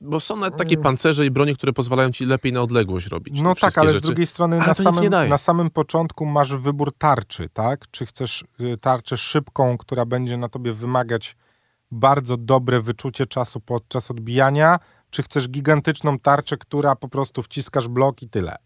Bo 0.00 0.20
są 0.20 0.36
nawet 0.36 0.56
takie 0.56 0.76
pancerze 0.76 1.26
i 1.26 1.30
bronie, 1.30 1.54
które 1.54 1.72
pozwalają 1.72 2.10
ci 2.10 2.26
lepiej 2.26 2.52
na 2.52 2.60
odległość 2.60 3.06
robić. 3.06 3.40
No 3.40 3.54
tak, 3.54 3.78
ale 3.78 3.90
rzeczy. 3.90 4.04
z 4.04 4.06
drugiej 4.06 4.26
strony 4.26 4.58
na 4.58 4.74
samym, 4.74 5.10
na 5.10 5.26
na 5.26 5.38
samym 5.38 5.70
początku 5.70 6.26
masz 6.26 6.54
wybór 6.54 6.92
tarczy, 6.98 7.48
tak? 7.52 7.90
Czy 7.90 8.06
chcesz 8.06 8.44
y, 8.60 8.78
tarczę 8.78 9.16
szybką, 9.16 9.78
która 9.78 10.06
będzie 10.06 10.36
na 10.36 10.48
tobie 10.48 10.72
wymagać 10.72 11.36
bardzo 11.90 12.36
dobre 12.36 12.80
wyczucie 12.80 13.26
czasu 13.26 13.60
podczas 13.60 14.10
odbijania, 14.10 14.78
czy 15.10 15.22
chcesz 15.22 15.48
gigantyczną 15.48 16.18
tarczę, 16.18 16.56
która 16.56 16.96
po 16.96 17.08
prostu 17.08 17.42
wciskasz 17.42 17.88
blok 17.88 18.22
i 18.22 18.28
tyle. 18.28 18.56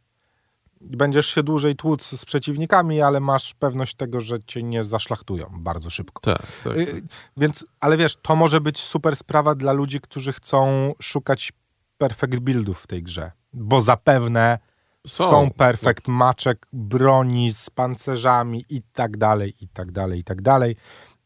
Będziesz 0.80 1.26
się 1.26 1.42
dłużej 1.42 1.76
tłuc 1.76 2.06
z 2.20 2.24
przeciwnikami, 2.24 3.02
ale 3.02 3.20
masz 3.20 3.54
pewność 3.54 3.94
tego, 3.94 4.20
że 4.20 4.36
cię 4.46 4.62
nie 4.62 4.84
zaszlachtują 4.84 5.46
bardzo 5.52 5.90
szybko. 5.90 6.20
Tak, 6.20 6.46
tak, 6.64 6.76
y, 6.76 6.86
tak. 6.86 7.04
Więc, 7.36 7.66
ale 7.80 7.96
wiesz, 7.96 8.16
to 8.16 8.36
może 8.36 8.60
być 8.60 8.80
super 8.80 9.16
sprawa 9.16 9.54
dla 9.54 9.72
ludzi, 9.72 10.00
którzy 10.00 10.32
chcą 10.32 10.92
szukać 11.02 11.52
perfect 11.98 12.38
buildów 12.38 12.80
w 12.80 12.86
tej 12.86 13.02
grze. 13.02 13.32
Bo 13.52 13.82
zapewne 13.82 14.58
są, 15.06 15.30
są 15.30 15.50
perfect 15.50 16.08
maczek 16.08 16.66
broni 16.72 17.52
z 17.54 17.70
pancerzami 17.70 18.64
i 18.70 18.82
tak 18.92 19.16
dalej, 19.16 19.54
i 19.60 19.68
tak 19.68 19.92
dalej, 19.92 20.20
i 20.20 20.24
tak 20.24 20.42
dalej. 20.42 20.76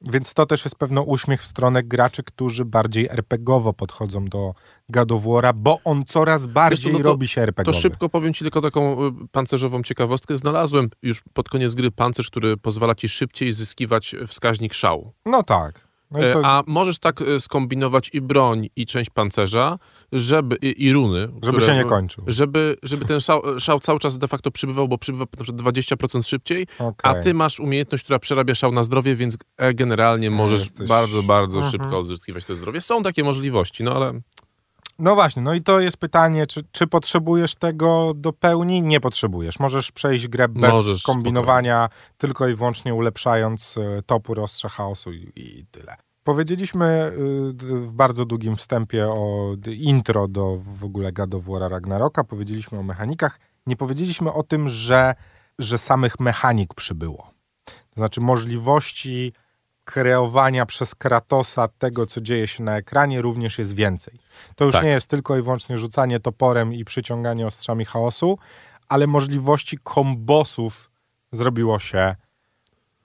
Więc 0.04 0.34
to 0.34 0.46
też 0.46 0.64
jest 0.64 0.76
pewno 0.76 1.02
uśmiech 1.02 1.42
w 1.42 1.46
stronę 1.46 1.82
graczy, 1.82 2.22
którzy 2.22 2.64
bardziej 2.64 3.08
RPGowo 3.10 3.72
podchodzą 3.72 4.24
do 4.24 4.54
War'a, 4.92 5.52
bo 5.54 5.78
on 5.84 6.04
coraz 6.04 6.46
bardziej 6.46 6.92
no 6.92 6.98
to, 6.98 7.04
robi 7.04 7.28
się 7.28 7.42
RPGowy. 7.42 7.76
To 7.76 7.80
szybko 7.80 8.08
powiem 8.08 8.34
ci 8.34 8.44
tylko 8.44 8.60
taką 8.60 9.06
y, 9.06 9.12
pancerzową 9.32 9.82
ciekawostkę. 9.82 10.36
Znalazłem 10.36 10.90
już 11.02 11.22
pod 11.32 11.48
koniec 11.48 11.74
gry 11.74 11.90
pancerz, 11.90 12.30
który 12.30 12.56
pozwala 12.56 12.94
ci 12.94 13.08
szybciej 13.08 13.52
zyskiwać 13.52 14.16
wskaźnik 14.26 14.74
szału. 14.74 15.12
No 15.26 15.42
tak. 15.42 15.91
No 16.12 16.24
e, 16.24 16.32
to... 16.32 16.40
A 16.44 16.62
możesz 16.66 16.98
tak 16.98 17.22
e, 17.22 17.40
skombinować 17.40 18.10
i 18.12 18.20
broń, 18.20 18.68
i 18.76 18.86
część 18.86 19.10
pancerza, 19.10 19.78
żeby, 20.12 20.56
i, 20.56 20.84
i 20.84 20.92
runy. 20.92 21.20
Żeby 21.20 21.58
które, 21.58 21.66
się 21.66 21.74
nie 21.74 21.84
kończył. 21.84 22.24
Żeby, 22.26 22.76
żeby 22.82 23.04
ten 23.04 23.20
szał, 23.20 23.42
szał, 23.60 23.80
cały 23.80 23.98
czas 23.98 24.18
de 24.18 24.28
facto 24.28 24.50
przybywał, 24.50 24.88
bo 24.88 24.98
przybywa 24.98 25.24
na 25.38 25.44
przykład 25.44 25.74
20% 25.74 26.26
szybciej, 26.26 26.66
okay. 26.78 27.12
a 27.12 27.22
ty 27.22 27.34
masz 27.34 27.60
umiejętność, 27.60 28.04
która 28.04 28.18
przerabia 28.18 28.54
szał 28.54 28.72
na 28.72 28.82
zdrowie, 28.82 29.16
więc 29.16 29.36
e, 29.56 29.74
generalnie 29.74 30.30
możesz 30.30 30.60
Jesteś... 30.60 30.88
bardzo, 30.88 31.22
bardzo 31.22 31.58
mhm. 31.58 31.72
szybko 31.72 31.98
odzyskiwać 31.98 32.44
to 32.44 32.54
zdrowie. 32.54 32.80
Są 32.80 33.02
takie 33.02 33.24
możliwości, 33.24 33.84
no 33.84 33.92
ale... 33.94 34.20
No 34.98 35.14
właśnie, 35.14 35.42
no 35.42 35.54
i 35.54 35.62
to 35.62 35.80
jest 35.80 35.96
pytanie, 35.96 36.46
czy, 36.46 36.62
czy 36.72 36.86
potrzebujesz 36.86 37.54
tego 37.54 38.12
do 38.14 38.32
pełni? 38.32 38.82
Nie 38.82 39.00
potrzebujesz. 39.00 39.58
Możesz 39.58 39.92
przejść 39.92 40.28
grę 40.28 40.48
bez 40.48 40.72
Możesz, 40.72 41.02
kombinowania, 41.02 41.84
spokojnie. 41.84 42.14
tylko 42.18 42.48
i 42.48 42.54
wyłącznie 42.54 42.94
ulepszając 42.94 43.78
e, 43.78 44.02
topór 44.02 44.40
ostrza 44.40 44.68
chaosu 44.68 45.12
i, 45.12 45.32
i 45.36 45.66
tyle. 45.70 45.96
Powiedzieliśmy 46.24 47.12
y, 47.12 47.52
w 47.86 47.92
bardzo 47.92 48.24
długim 48.24 48.56
wstępie 48.56 49.08
o 49.08 49.56
intro 49.66 50.28
do 50.28 50.56
w 50.56 50.84
ogóle 50.84 51.12
God 51.12 51.34
of 51.34 51.44
War 51.44 51.70
Ragnaroka, 51.70 52.24
powiedzieliśmy 52.24 52.78
o 52.78 52.82
mechanikach, 52.82 53.40
nie 53.66 53.76
powiedzieliśmy 53.76 54.32
o 54.32 54.42
tym, 54.42 54.68
że, 54.68 55.14
że 55.58 55.78
samych 55.78 56.20
mechanik 56.20 56.74
przybyło. 56.74 57.30
To 57.64 58.00
znaczy 58.00 58.20
możliwości 58.20 59.32
kreowania 59.84 60.66
przez 60.66 60.94
Kratosa 60.94 61.68
tego, 61.68 62.06
co 62.06 62.20
dzieje 62.20 62.46
się 62.46 62.62
na 62.62 62.76
ekranie, 62.76 63.22
również 63.22 63.58
jest 63.58 63.74
więcej. 63.74 64.14
To 64.56 64.64
już 64.64 64.74
tak. 64.74 64.84
nie 64.84 64.90
jest 64.90 65.10
tylko 65.10 65.38
i 65.38 65.42
wyłącznie 65.42 65.78
rzucanie 65.78 66.20
toporem 66.20 66.74
i 66.74 66.84
przyciąganie 66.84 67.46
ostrzami 67.46 67.84
chaosu, 67.84 68.38
ale 68.88 69.06
możliwości 69.06 69.78
kombosów 69.82 70.90
zrobiło 71.32 71.78
się 71.78 72.16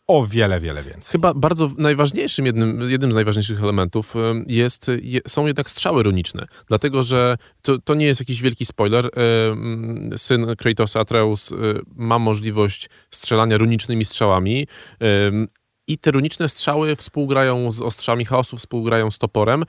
o 0.08 0.28
wiele, 0.28 0.60
wiele 0.60 0.84
więcej. 0.84 1.12
Chyba 1.12 1.34
bardzo 1.34 1.72
najważniejszym, 1.78 2.46
jednym, 2.46 2.82
jednym 2.90 3.12
z 3.12 3.16
najważniejszych 3.16 3.64
elementów 3.64 4.14
jest, 4.48 4.92
są 5.28 5.46
jednak 5.46 5.70
strzały 5.70 6.04
runiczne. 6.04 6.46
Dlatego, 6.68 7.04
że 7.04 7.38
to, 7.62 7.80
to 7.80 7.96
nie 7.96 8.06
jest 8.06 8.22
jakiś 8.22 8.42
wielki 8.42 8.66
spoiler. 8.66 9.10
Syn 10.16 10.56
Kratosa 10.58 11.00
Atreus 11.00 11.54
ma 11.96 12.20
możliwość 12.20 12.90
strzelania 13.12 13.58
runicznymi 13.58 14.06
strzałami 14.06 14.68
i 15.88 15.98
te 15.98 16.12
runiczne 16.12 16.50
strzały 16.50 16.96
współgrają 16.96 17.72
z 17.72 17.82
ostrzami 17.82 18.26
chaosu, 18.26 18.58
współgrają 18.58 19.12
z 19.12 19.18
toporem. 19.18 19.64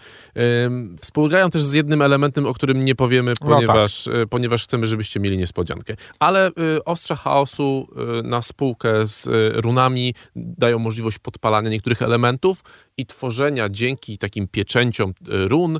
Współgrają 1.00 1.50
też 1.50 1.62
z 1.62 1.72
jednym 1.72 2.02
elementem, 2.02 2.46
o 2.46 2.54
którym 2.54 2.84
nie 2.84 2.94
powiemy, 2.94 3.32
ponieważ, 3.40 4.06
no 4.06 4.12
tak. 4.12 4.18
yy, 4.18 4.26
ponieważ 4.26 4.64
chcemy, 4.64 4.86
żebyście 4.86 5.20
mieli 5.20 5.38
niespodziankę. 5.38 5.96
Ale 6.18 6.50
yy, 6.56 6.84
ostrza 6.84 7.16
chaosu 7.16 7.88
y, 8.20 8.22
na 8.22 8.42
spółkę 8.42 9.06
z 9.06 9.26
y, 9.26 9.60
runami 9.60 10.14
dają 10.36 10.78
możliwość 10.78 11.18
podpalania 11.18 11.70
niektórych 11.70 12.02
elementów 12.02 12.64
i 12.96 13.06
tworzenia 13.06 13.68
dzięki 13.68 14.18
takim 14.18 14.48
pieczęciom 14.48 15.10
y, 15.10 15.48
run 15.48 15.78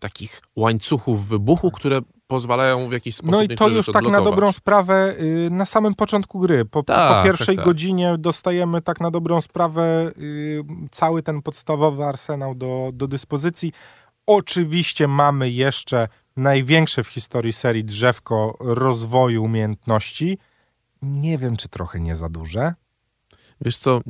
takich 0.00 0.42
łańcuchów 0.56 1.28
wybuchu, 1.28 1.70
które 1.70 2.00
pozwalają 2.32 2.88
w 2.88 2.92
jakiś 2.92 3.14
sposób 3.16 3.32
No 3.32 3.42
i 3.42 3.48
to 3.48 3.68
już 3.68 3.86
tak 3.86 4.04
na 4.04 4.20
dobrą 4.20 4.52
sprawę 4.52 5.14
y, 5.20 5.48
na 5.50 5.66
samym 5.66 5.94
początku 5.94 6.40
gry. 6.40 6.64
Po, 6.64 6.82
tak, 6.82 7.16
po 7.18 7.24
pierwszej 7.24 7.56
tak, 7.56 7.64
tak. 7.64 7.64
godzinie 7.64 8.14
dostajemy 8.18 8.82
tak 8.82 9.00
na 9.00 9.10
dobrą 9.10 9.40
sprawę 9.40 10.12
y, 10.18 10.62
cały 10.90 11.22
ten 11.22 11.42
podstawowy 11.42 12.04
arsenał 12.04 12.54
do, 12.54 12.90
do 12.94 13.08
dyspozycji. 13.08 13.72
Oczywiście 14.26 15.08
mamy 15.08 15.50
jeszcze 15.50 16.08
największe 16.36 17.04
w 17.04 17.08
historii 17.08 17.52
serii 17.52 17.84
drzewko 17.84 18.56
rozwoju 18.60 19.44
umiejętności. 19.44 20.38
Nie 21.02 21.38
wiem, 21.38 21.56
czy 21.56 21.68
trochę 21.68 22.00
nie 22.00 22.16
za 22.16 22.28
duże. 22.28 22.74
Wiesz 23.64 23.76
co, 23.76 24.00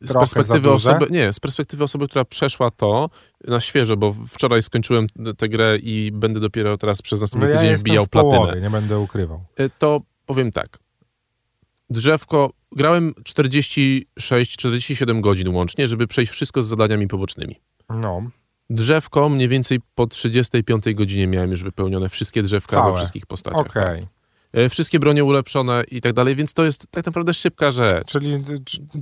z 0.00 0.12
perspektywy 0.12 0.70
osoby, 0.70 1.06
nie, 1.10 1.32
z 1.32 1.40
perspektywy 1.40 1.84
osoby, 1.84 2.08
która 2.08 2.24
przeszła 2.24 2.70
to 2.70 3.10
na 3.48 3.60
świeżo, 3.60 3.96
bo 3.96 4.14
wczoraj 4.28 4.62
skończyłem 4.62 5.06
tę 5.36 5.48
grę 5.48 5.78
i 5.78 6.10
będę 6.12 6.40
dopiero 6.40 6.78
teraz 6.78 7.02
przez 7.02 7.20
następny 7.20 7.48
no 7.48 7.54
ja 7.54 7.60
tydzień 7.60 7.76
wbijał 7.76 8.04
w 8.04 8.08
platynę. 8.08 8.36
Połowie, 8.36 8.60
nie 8.60 8.70
będę 8.70 8.98
ukrywał. 8.98 9.40
E, 9.56 9.68
to 9.68 10.00
powiem 10.26 10.50
tak. 10.50 10.78
Drzewko, 11.90 12.50
grałem 12.72 13.14
46-47 13.28 15.20
godzin 15.20 15.48
łącznie, 15.48 15.86
żeby 15.86 16.06
przejść 16.06 16.32
wszystko 16.32 16.62
z 16.62 16.66
zadaniami 16.66 17.08
pobocznymi. 17.08 17.60
No. 17.90 18.22
Drzewko 18.70 19.28
mniej 19.28 19.48
więcej 19.48 19.78
po 19.94 20.06
35 20.06 20.94
godzinie 20.94 21.26
miałem 21.26 21.50
już 21.50 21.62
wypełnione 21.62 22.08
wszystkie 22.08 22.42
drzewka 22.42 22.76
Całe. 22.76 22.92
we 22.92 22.98
wszystkich 22.98 23.26
postaciach. 23.26 23.60
Okej. 23.60 23.82
Okay. 23.82 24.00
Tak. 24.00 24.19
E, 24.52 24.68
wszystkie 24.68 24.98
bronie 24.98 25.24
ulepszone 25.24 25.84
i 25.90 26.00
tak 26.00 26.12
dalej, 26.12 26.36
więc 26.36 26.54
to 26.54 26.64
jest 26.64 26.86
tak 26.90 27.06
naprawdę 27.06 27.34
szybka 27.34 27.70
rzecz. 27.70 28.08
Czyli, 28.08 28.44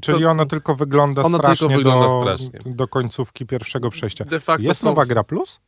czyli 0.01 0.23
to, 0.23 0.31
ono 0.31 0.47
tylko 0.47 0.75
wygląda 0.75 1.23
ono 1.23 1.39
strasznie, 1.39 1.69
tylko 1.69 1.79
wygląda 1.79 2.09
do, 2.09 2.21
strasznie 2.21 2.61
do 2.67 2.89
końcówki 2.89 3.47
pierwszego 3.47 3.91
przejścia. 3.91 4.25
De 4.25 4.41
facto 4.41 4.67
jest 4.67 4.81
są... 4.81 4.89
nowa 4.89 5.07
gra 5.07 5.25
plus? 5.25 5.61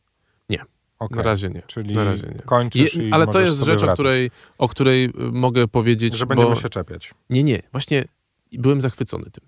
Nie. 0.50 0.64
Okay. 0.98 1.16
Na 1.16 1.22
razie 1.22 1.50
nie. 1.50 1.62
Czyli 1.66 1.94
na 1.94 2.04
razie 2.04 2.26
nie. 2.26 2.42
kończysz 2.42 2.94
Je, 2.94 3.08
i 3.08 3.12
Ale 3.12 3.26
to 3.26 3.40
jest 3.40 3.64
rzecz, 3.64 3.82
o 3.82 3.92
której, 3.92 4.30
o 4.58 4.68
której 4.68 5.04
y, 5.04 5.12
mogę 5.16 5.68
powiedzieć. 5.68 6.14
Że 6.14 6.26
będziemy 6.26 6.56
się 6.56 6.68
czepiać. 6.68 7.14
Nie, 7.30 7.42
nie. 7.42 7.62
Właśnie 7.72 8.04
byłem 8.52 8.80
zachwycony 8.80 9.24
tym. 9.24 9.44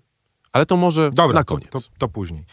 Ale 0.51 0.65
to 0.65 0.77
może 0.77 1.11
Dobra, 1.11 1.35
na 1.35 1.43
koniec. 1.43 1.69
To, 1.69 1.79
to, 1.79 1.87
to 1.97 2.07
później. 2.07 2.45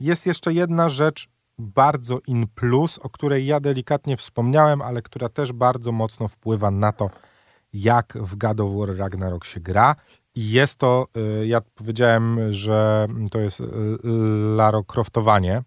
Jest 0.00 0.26
jeszcze 0.26 0.52
jedna 0.52 0.88
rzecz 0.88 1.28
bardzo 1.58 2.18
in 2.26 2.46
plus, 2.54 2.98
o 2.98 3.08
której 3.08 3.46
ja 3.46 3.60
delikatnie 3.60 4.16
wspomniałem, 4.16 4.82
ale 4.82 5.02
która 5.02 5.28
też 5.28 5.52
bardzo 5.52 5.92
mocno 5.92 6.28
wpływa 6.28 6.70
na 6.70 6.92
to, 6.92 7.10
jak 7.72 8.18
w 8.20 8.36
God 8.36 8.60
of 8.60 8.72
War 8.74 8.96
Ragnarok 8.96 9.44
się 9.44 9.60
gra. 9.60 9.96
I 10.34 10.50
jest 10.50 10.78
to, 10.78 11.06
y, 11.42 11.46
ja 11.46 11.60
powiedziałem, 11.74 12.52
że 12.52 13.06
to 13.30 13.38
jest 13.38 13.60
y, 13.60 13.64
Lara 14.56 14.82
Croftowanie, 14.86 15.62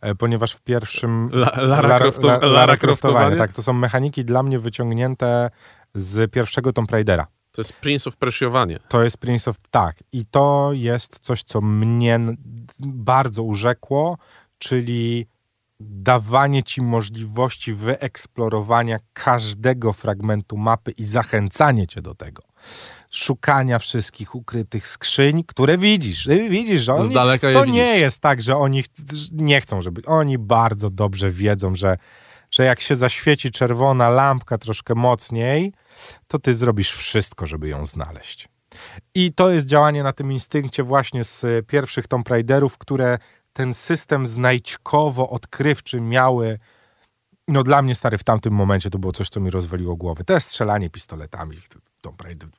e, 0.00 0.14
ponieważ 0.14 0.52
w 0.52 0.60
pierwszym... 0.60 1.30
La, 1.32 1.52
Lara, 1.56 1.66
Lara, 1.66 1.98
Crofto, 1.98 2.26
Lara, 2.26 2.46
Lara 2.46 2.76
Croftowanie, 2.76 3.36
tak. 3.36 3.52
To 3.52 3.62
są 3.62 3.72
mechaniki 3.72 4.24
dla 4.24 4.42
mnie 4.42 4.58
wyciągnięte 4.58 5.50
z 5.94 6.30
pierwszego 6.30 6.72
Tomb 6.72 6.90
Raidera. 6.90 7.26
To 7.52 7.60
jest 7.60 7.72
Prince 7.72 8.06
of 8.06 8.16
Persiowanie. 8.16 8.78
To 8.88 9.02
jest 9.02 9.18
Prince 9.18 9.48
of... 9.48 9.56
Tak. 9.70 9.96
I 10.12 10.26
to 10.26 10.70
jest 10.72 11.18
coś, 11.18 11.42
co 11.42 11.60
mnie 11.60 12.20
bardzo 12.78 13.42
urzekło, 13.42 14.18
czyli 14.60 15.26
dawanie 15.80 16.62
ci 16.62 16.82
możliwości 16.82 17.74
wyeksplorowania 17.74 18.98
każdego 19.12 19.92
fragmentu 19.92 20.56
mapy 20.56 20.90
i 20.90 21.04
zachęcanie 21.04 21.86
cię 21.86 22.02
do 22.02 22.14
tego. 22.14 22.42
Szukania 23.10 23.78
wszystkich 23.78 24.34
ukrytych 24.34 24.88
skrzyń, 24.88 25.44
które 25.46 25.78
widzisz. 25.78 26.28
Widzisz, 26.50 26.82
że 26.82 26.94
oni, 26.94 27.14
to 27.52 27.64
nie 27.64 27.98
jest 27.98 28.20
tak, 28.20 28.42
że 28.42 28.56
oni 28.56 28.84
nie 29.32 29.60
chcą, 29.60 29.82
żeby. 29.82 30.02
Oni 30.06 30.38
bardzo 30.38 30.90
dobrze 30.90 31.30
wiedzą, 31.30 31.74
że, 31.74 31.96
że 32.50 32.64
jak 32.64 32.80
się 32.80 32.96
zaświeci 32.96 33.50
czerwona 33.50 34.08
lampka 34.08 34.58
troszkę 34.58 34.94
mocniej, 34.94 35.72
to 36.28 36.38
ty 36.38 36.54
zrobisz 36.54 36.92
wszystko, 36.92 37.46
żeby 37.46 37.68
ją 37.68 37.86
znaleźć. 37.86 38.48
I 39.14 39.32
to 39.32 39.50
jest 39.50 39.66
działanie 39.66 40.02
na 40.02 40.12
tym 40.12 40.32
instynkcie 40.32 40.82
właśnie 40.82 41.24
z 41.24 41.66
pierwszych 41.66 42.06
Tomb 42.06 42.28
Raiderów, 42.28 42.78
które 42.78 43.18
ten 43.52 43.74
system 43.74 44.26
znajdźkowo-odkrywczy 44.26 46.00
miały, 46.00 46.58
no 47.48 47.62
dla 47.62 47.82
mnie 47.82 47.94
stary 47.94 48.18
w 48.18 48.24
tamtym 48.24 48.52
momencie 48.54 48.90
to 48.90 48.98
było 48.98 49.12
coś, 49.12 49.28
co 49.28 49.40
mi 49.40 49.50
rozwaliło 49.50 49.96
głowę. 49.96 50.24
To 50.24 50.32
jest 50.34 50.48
strzelanie 50.48 50.90
pistoletami, 50.90 51.56
to, 52.02 52.12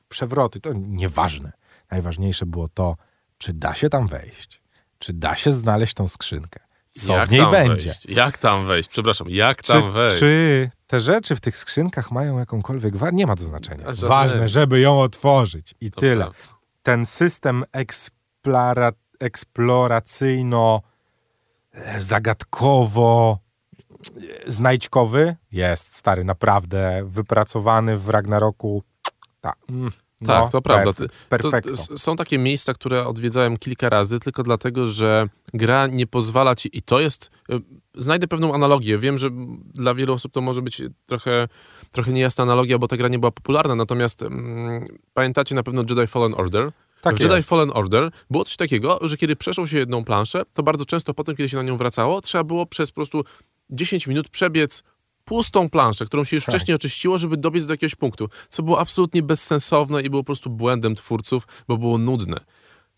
przewroty, 0.08 0.60
to 0.60 0.72
nieważne. 0.72 1.52
Najważniejsze 1.90 2.46
było 2.46 2.68
to, 2.68 2.96
czy 3.38 3.52
da 3.52 3.74
się 3.74 3.88
tam 3.88 4.06
wejść, 4.08 4.62
czy 4.98 5.12
da 5.12 5.36
się 5.36 5.52
znaleźć 5.52 5.94
tą 5.94 6.08
skrzynkę, 6.08 6.60
co 6.92 7.16
jak 7.16 7.28
w 7.28 7.32
niej 7.32 7.40
tam 7.40 7.50
będzie. 7.50 7.84
Wejść? 7.88 8.06
Jak 8.06 8.38
tam 8.38 8.66
wejść? 8.66 8.88
Przepraszam, 8.88 9.30
jak 9.30 9.62
tam 9.62 9.82
Czy, 9.82 9.90
wejść? 9.90 10.18
czy 10.18 10.70
te 10.86 11.00
rzeczy 11.00 11.36
w 11.36 11.40
tych 11.40 11.56
skrzynkach 11.56 12.10
mają 12.10 12.38
jakąkolwiek 12.38 12.96
wartość? 12.96 13.18
Nie 13.18 13.26
ma 13.26 13.36
to 13.36 13.44
znaczenia. 13.44 13.84
Ważne, 14.02 14.48
żeby 14.48 14.80
ją 14.80 15.00
otworzyć 15.00 15.74
i 15.80 15.90
To 15.90 16.00
tyle. 16.00 16.24
prawda. 16.24 16.38
Ten 16.82 17.06
system 17.06 17.64
eksplora, 17.72 18.92
eksploracyjno 19.22 20.82
e, 21.72 22.00
zagadkowo 22.00 23.38
e, 24.46 24.50
znajdźkowy 24.50 25.36
jest 25.52 25.94
stary, 25.96 26.24
naprawdę 26.24 27.02
wypracowany 27.06 27.96
w 27.96 28.08
Ragnaroku. 28.08 28.82
Tak, 29.40 29.56
mm, 29.68 29.90
Tak, 30.26 30.40
no, 30.44 30.48
to 30.48 30.62
prawda. 30.62 30.92
To, 31.42 31.50
s- 31.72 32.02
są 32.02 32.16
takie 32.16 32.38
miejsca, 32.38 32.74
które 32.74 33.06
odwiedzałem 33.06 33.56
kilka 33.56 33.88
razy, 33.88 34.20
tylko 34.20 34.42
dlatego, 34.42 34.86
że 34.86 35.28
gra 35.54 35.86
nie 35.86 36.06
pozwala 36.06 36.54
ci, 36.54 36.78
i 36.78 36.82
to 36.82 37.00
jest, 37.00 37.30
y, 37.50 37.60
znajdę 37.94 38.28
pewną 38.28 38.54
analogię, 38.54 38.98
wiem, 38.98 39.18
że 39.18 39.28
dla 39.74 39.94
wielu 39.94 40.14
osób 40.14 40.32
to 40.32 40.40
może 40.40 40.62
być 40.62 40.82
trochę, 41.06 41.48
trochę 41.92 42.12
niejasna 42.12 42.42
analogia, 42.44 42.78
bo 42.78 42.88
ta 42.88 42.96
gra 42.96 43.08
nie 43.08 43.18
była 43.18 43.30
popularna, 43.32 43.74
natomiast 43.74 44.22
mm, 44.22 44.84
pamiętacie 45.14 45.54
na 45.54 45.62
pewno 45.62 45.80
Jedi 45.88 46.06
Fallen 46.06 46.34
Order? 46.34 46.70
Tak 47.02 47.16
w 47.16 47.20
Jedi 47.20 47.34
jest. 47.34 47.48
Fallen 47.48 47.70
Order 47.74 48.10
było 48.30 48.44
coś 48.44 48.56
takiego, 48.56 48.98
że 49.02 49.16
kiedy 49.16 49.36
przeszło 49.36 49.66
się 49.66 49.78
jedną 49.78 50.04
planszę, 50.04 50.42
to 50.52 50.62
bardzo 50.62 50.84
często 50.84 51.14
potem, 51.14 51.36
kiedy 51.36 51.48
się 51.48 51.56
na 51.56 51.62
nią 51.62 51.76
wracało, 51.76 52.20
trzeba 52.20 52.44
było 52.44 52.66
przez 52.66 52.90
po 52.90 52.94
prostu 52.94 53.24
10 53.70 54.06
minut 54.06 54.28
przebiec 54.28 54.82
pustą 55.24 55.70
planszę, 55.70 56.04
którą 56.04 56.24
się 56.24 56.36
już 56.36 56.44
Tak. 56.44 56.54
wcześniej 56.54 56.74
oczyściło, 56.74 57.18
żeby 57.18 57.36
dobiec 57.36 57.66
do 57.66 57.72
jakiegoś 57.72 57.94
punktu, 57.94 58.28
co 58.48 58.62
było 58.62 58.80
absolutnie 58.80 59.22
bezsensowne 59.22 60.02
i 60.02 60.10
było 60.10 60.22
po 60.22 60.26
prostu 60.26 60.50
błędem 60.50 60.94
twórców, 60.94 61.46
bo 61.68 61.78
było 61.78 61.98
nudne. 61.98 62.40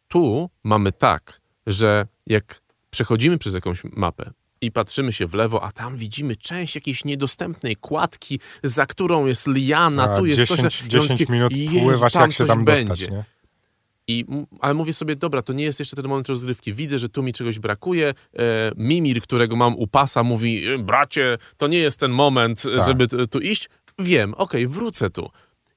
Tu 0.08 0.50
mamy 0.64 0.92
tak, 0.92 1.40
że 1.66 2.06
jak 2.26 2.60
przechodzimy 2.90 3.38
przez 3.38 3.54
jakąś 3.54 3.84
mapę 3.84 4.30
i 4.60 4.72
patrzymy 4.72 5.12
się 5.12 5.26
w 5.26 5.34
lewo, 5.34 5.64
a 5.64 5.72
tam 5.72 5.96
widzimy 5.96 6.36
część 6.36 6.74
jakiejś 6.74 7.04
niedostępnej 7.04 7.76
kładki, 7.76 8.40
za 8.62 8.86
którą 8.86 9.26
jest 9.26 9.46
liana, 9.48 10.04
A 10.04 10.16
tu 10.16 10.26
jest 10.26 10.38
10, 10.38 10.60
coś... 10.60 10.80
i 10.80 10.84
on 10.84 10.88
10 10.90 11.20
taki, 11.20 11.32
minut 11.32 11.52
pływasz, 11.82 12.14
jak 12.14 12.32
się 12.32 12.38
coś 12.38 12.48
tam 12.48 12.64
będzie. 12.64 12.88
dostać, 12.88 13.10
nie? 13.10 13.24
I, 14.08 14.24
ale 14.60 14.74
mówię 14.74 14.92
sobie, 14.92 15.16
dobra, 15.16 15.42
to 15.42 15.52
nie 15.52 15.64
jest 15.64 15.78
jeszcze 15.78 15.96
ten 15.96 16.08
moment 16.08 16.28
rozgrywki. 16.28 16.74
Widzę, 16.74 16.98
że 16.98 17.08
tu 17.08 17.22
mi 17.22 17.32
czegoś 17.32 17.58
brakuje. 17.58 18.08
E, 18.38 18.72
Mimir, 18.76 19.22
którego 19.22 19.56
mam 19.56 19.74
u 19.76 19.86
pasa, 19.86 20.22
mówi, 20.22 20.66
"E, 20.66 20.78
bracie, 20.78 21.38
to 21.56 21.66
nie 21.66 21.78
jest 21.78 22.00
ten 22.00 22.10
moment, 22.10 22.62
Tak. 22.62 22.86
żeby 22.86 23.06
tu 23.30 23.40
iść. 23.40 23.68
Wiem, 23.98 24.34
okej, 24.34 24.66
wrócę 24.66 25.10
tu. 25.10 25.30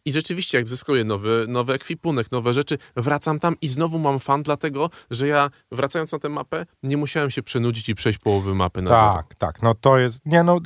I 0.08 0.12
rzeczywiście, 0.12 0.58
jak 0.58 0.68
zyskuję 0.68 1.04
nowy, 1.04 1.46
nowy 1.48 1.74
ekwipunek, 1.74 2.32
nowe 2.32 2.54
rzeczy, 2.54 2.78
wracam 2.96 3.40
tam 3.40 3.56
i 3.62 3.68
znowu 3.68 4.00
mam 4.00 4.20
fan, 4.20 4.44
dlatego, 4.44 4.90
że 5.12 5.28
ja 5.28 5.50
wracając 5.72 6.12
na 6.12 6.20
tę 6.20 6.30
mapę, 6.30 6.66
nie 6.84 6.98
musiałem 6.98 7.30
się 7.32 7.44
przenudzić 7.44 7.90
i 7.90 7.96
przejść 7.96 8.20
połowy 8.20 8.56
mapy 8.56 8.82
na 8.82 8.96
zero. 8.96 9.14
Tak, 9.14 9.36
tak. 9.36 9.62
No 9.62 9.74
to 9.74 9.98
jest. 9.98 10.26
Nie, 10.26 10.44
no. 10.44 10.60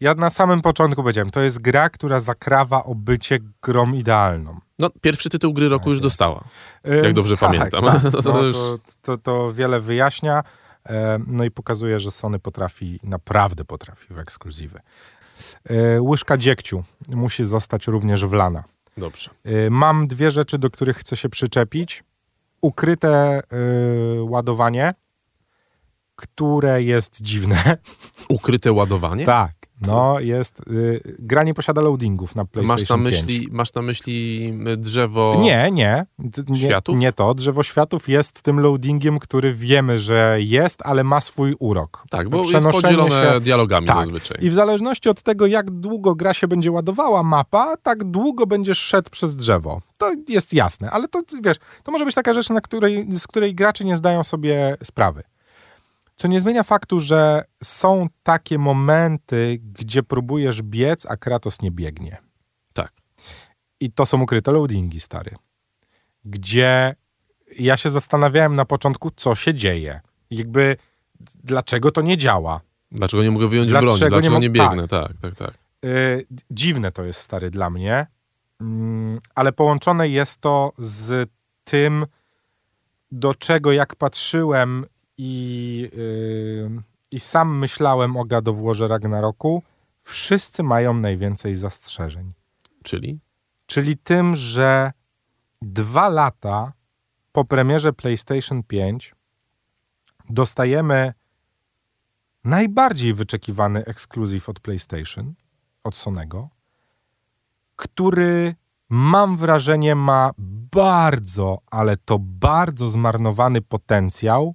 Ja 0.00 0.14
na 0.14 0.30
samym 0.30 0.60
początku 0.62 1.02
powiedziałem, 1.02 1.30
to 1.30 1.40
jest 1.40 1.58
gra, 1.60 1.90
która 1.90 2.20
zakrawa 2.20 2.84
o 2.84 2.94
bycie 2.94 3.38
grą 3.62 3.92
idealną. 3.92 4.60
No, 4.78 4.90
pierwszy 5.00 5.30
tytuł 5.30 5.52
gry 5.52 5.68
roku 5.68 5.88
już 5.90 5.96
jest. 5.98 6.02
dostała. 6.02 6.44
Jak 7.02 7.12
dobrze 7.12 7.36
pamiętam. 7.46 7.84
Tak, 7.84 8.02
To 8.02 8.18
no, 8.32 8.52
to, 8.52 8.78
to, 9.02 9.16
to 9.18 9.52
wiele 9.52 9.80
wyjaśnia. 9.80 10.42
e, 10.86 11.18
No 11.26 11.44
i 11.44 11.50
pokazuje, 11.50 12.00
że 12.00 12.10
Sony 12.10 12.38
potrafi, 12.38 13.00
naprawdę 13.02 13.64
potrafi 13.64 14.14
w 14.14 14.18
ekskluzywy. 14.18 14.80
E, 15.64 16.02
Łyżka 16.02 16.36
dziegciu 16.36 16.84
musi 17.08 17.44
zostać 17.44 17.86
również 17.86 18.24
wlana. 18.26 18.64
Dobrze. 18.96 19.30
E, 19.44 19.70
Mam 19.70 20.06
dwie 20.06 20.30
rzeczy, 20.30 20.58
do 20.58 20.70
których 20.70 20.96
chcę 20.96 21.16
się 21.16 21.28
przyczepić. 21.28 22.04
Ukryte 22.60 23.08
e, 23.08 23.42
ładowanie, 24.22 24.94
które 26.16 26.82
jest 26.82 27.22
dziwne. 27.22 27.76
Ukryte 28.28 28.72
ładowanie? 28.72 29.24
Tak. 29.24 29.52
No, 29.92 30.20
jest. 30.20 30.60
Y, 30.70 31.16
gra 31.18 31.42
nie 31.42 31.54
posiada 31.54 31.80
loadingów 31.80 32.34
na 32.34 32.44
PlayStation 32.44 33.02
Masz 33.02 33.04
na, 33.04 33.10
5. 33.20 33.26
myśli, 33.28 33.48
masz 33.52 33.74
na 33.74 33.82
myśli 33.82 34.52
drzewo... 34.76 35.40
Nie, 35.42 35.70
nie. 35.72 36.06
Nie. 36.48 36.58
Światów? 36.58 36.96
Nie 36.96 37.12
to. 37.12 37.34
Drzewo 37.34 37.62
światów 37.62 38.08
jest 38.08 38.42
tym 38.42 38.60
loadingiem, 38.60 39.18
który 39.18 39.54
wiemy, 39.54 39.98
że 39.98 40.36
jest, 40.40 40.80
ale 40.84 41.04
ma 41.04 41.20
swój 41.20 41.56
urok. 41.58 42.04
Tak, 42.10 42.24
To 42.24 42.30
bo 42.30 42.50
jest 42.50 42.66
podzielone 42.66 43.10
się- 43.34 43.40
dialogami 43.40 43.86
Tak. 43.86 43.96
zazwyczaj. 43.96 44.38
I 44.40 44.50
w 44.50 44.54
zależności 44.54 45.08
od 45.08 45.22
tego, 45.22 45.46
jak 45.46 45.70
długo 45.70 46.14
gra 46.14 46.34
się 46.34 46.48
będzie 46.48 46.72
ładowała 46.72 47.22
mapa, 47.22 47.76
tak 47.82 48.04
długo 48.04 48.46
będziesz 48.46 48.78
szedł 48.78 49.10
przez 49.10 49.36
drzewo. 49.36 49.80
To 49.98 50.12
jest 50.28 50.52
jasne, 50.52 50.90
ale 50.90 51.08
to 51.08 51.22
wiesz, 51.42 51.56
to 51.82 51.92
może 51.92 52.04
być 52.04 52.14
taka 52.14 52.32
rzecz, 52.32 52.50
na 52.50 52.60
której, 52.60 53.06
z 53.18 53.26
której 53.26 53.54
gracze 53.54 53.84
nie 53.84 53.96
zdają 53.96 54.24
sobie 54.24 54.76
sprawy. 54.84 55.22
Co 56.16 56.28
nie 56.28 56.40
zmienia 56.40 56.62
faktu, 56.62 57.00
że 57.00 57.44
są 57.62 58.06
takie 58.22 58.58
momenty, 58.58 59.58
gdzie 59.62 60.02
próbujesz 60.02 60.62
biec, 60.62 61.06
a 61.06 61.16
Kratos 61.16 61.62
nie 61.62 61.70
biegnie. 61.70 62.16
Tak. 62.72 62.92
I 63.80 63.92
to 63.92 64.06
są 64.06 64.20
ukryte 64.22 64.52
loadingi, 64.52 65.00
stary. 65.00 65.36
Gdzie 66.24 66.94
ja 67.58 67.76
się 67.76 67.90
zastanawiałem 67.90 68.54
na 68.54 68.64
początku, 68.64 69.10
co 69.16 69.34
się 69.34 69.54
dzieje. 69.54 70.00
Jakby, 70.30 70.76
dlaczego 71.44 71.90
to 71.90 72.00
nie 72.02 72.16
działa. 72.16 72.60
Dlaczego 72.92 73.22
nie 73.22 73.30
mogę 73.30 73.48
wyjąć 73.48 73.70
Dlaczego 73.70 73.92
broni? 73.92 74.02
nie 74.04 74.08
Dlaczego 74.10 74.34
mo- 74.34 74.40
nie, 74.40 74.50
biegnę? 74.50 74.88
Tak, 74.88 75.12
tak, 75.22 75.34
tak. 75.34 75.54
Y, 75.84 76.26
dziwne 76.50 76.92
to 76.92 77.04
jest, 77.04 77.20
stary, 77.20 77.50
dla 77.50 77.70
mnie, 77.70 78.06
Mm, 78.60 79.18
ale 79.34 79.52
połączone 79.52 80.08
jest 80.08 80.40
to 80.40 80.72
z 80.78 81.30
tym, 81.64 82.06
do 83.12 83.34
czego 83.34 83.72
jak 83.72 83.96
patrzyłem 83.96 84.86
i, 85.18 85.90
y, 85.94 86.82
i 87.10 87.20
sam 87.20 87.58
myślałem 87.58 88.16
o 88.16 88.24
God 88.24 88.48
of 88.48 88.56
Warze 88.60 88.88
Ragnaroku, 88.88 89.62
wszyscy 90.02 90.62
mają 90.62 90.94
najwięcej 90.94 91.54
zastrzeżeń. 91.54 92.32
Czyli? 92.82 93.20
Czyli 93.66 93.96
tym, 93.96 94.34
że 94.34 94.92
dwa 95.62 96.08
lata 96.08 96.72
po 97.32 97.44
premierze 97.44 97.92
PlayStation 97.92 98.62
5 98.62 99.14
dostajemy 100.30 101.12
najbardziej 102.44 103.14
wyczekiwany 103.14 103.84
ekskluzyw 103.84 104.48
od 104.48 104.60
PlayStation, 104.60 105.34
od 105.84 105.96
Sonego, 105.96 106.48
który 107.76 108.54
mam 108.88 109.36
wrażenie 109.36 109.94
ma 109.94 110.30
bardzo, 110.72 111.58
ale 111.70 111.96
to 111.96 112.18
bardzo 112.20 112.88
zmarnowany 112.88 113.60
potencjał, 113.60 114.54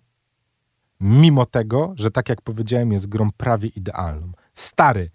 mimo 1.00 1.46
tego, 1.46 1.94
że 1.96 2.12
tak 2.12 2.30
jak 2.30 2.42
powiedziałem, 2.42 2.92
jest 2.92 3.08
grą 3.08 3.32
prawie 3.32 3.70
idealną. 3.70 4.32
Stary, 4.56 5.12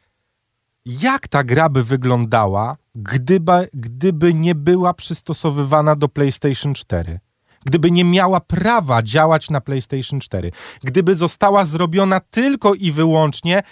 jak 0.85 1.29
ta 1.29 1.45
gra 1.45 1.69
by 1.69 1.85
wyglądała, 1.85 2.77
gdyby, 2.95 3.69
gdyby 3.75 4.35
nie 4.35 4.55
była 4.55 4.95
przystosowywana 4.95 5.97
do 5.97 6.09
PlayStation 6.09 6.75
4? 6.75 7.21
Gdyby 7.65 7.91
nie 7.91 8.05
miała 8.05 8.41
prawa 8.41 9.03
działać 9.03 9.51
na 9.51 9.61
PlayStation 9.61 10.21
4? 10.21 10.51
Gdyby 10.83 11.15
została 11.15 11.65
zrobiona 11.65 12.21
tylko 12.21 12.75
i 12.75 12.93
wyłącznie 12.93 13.63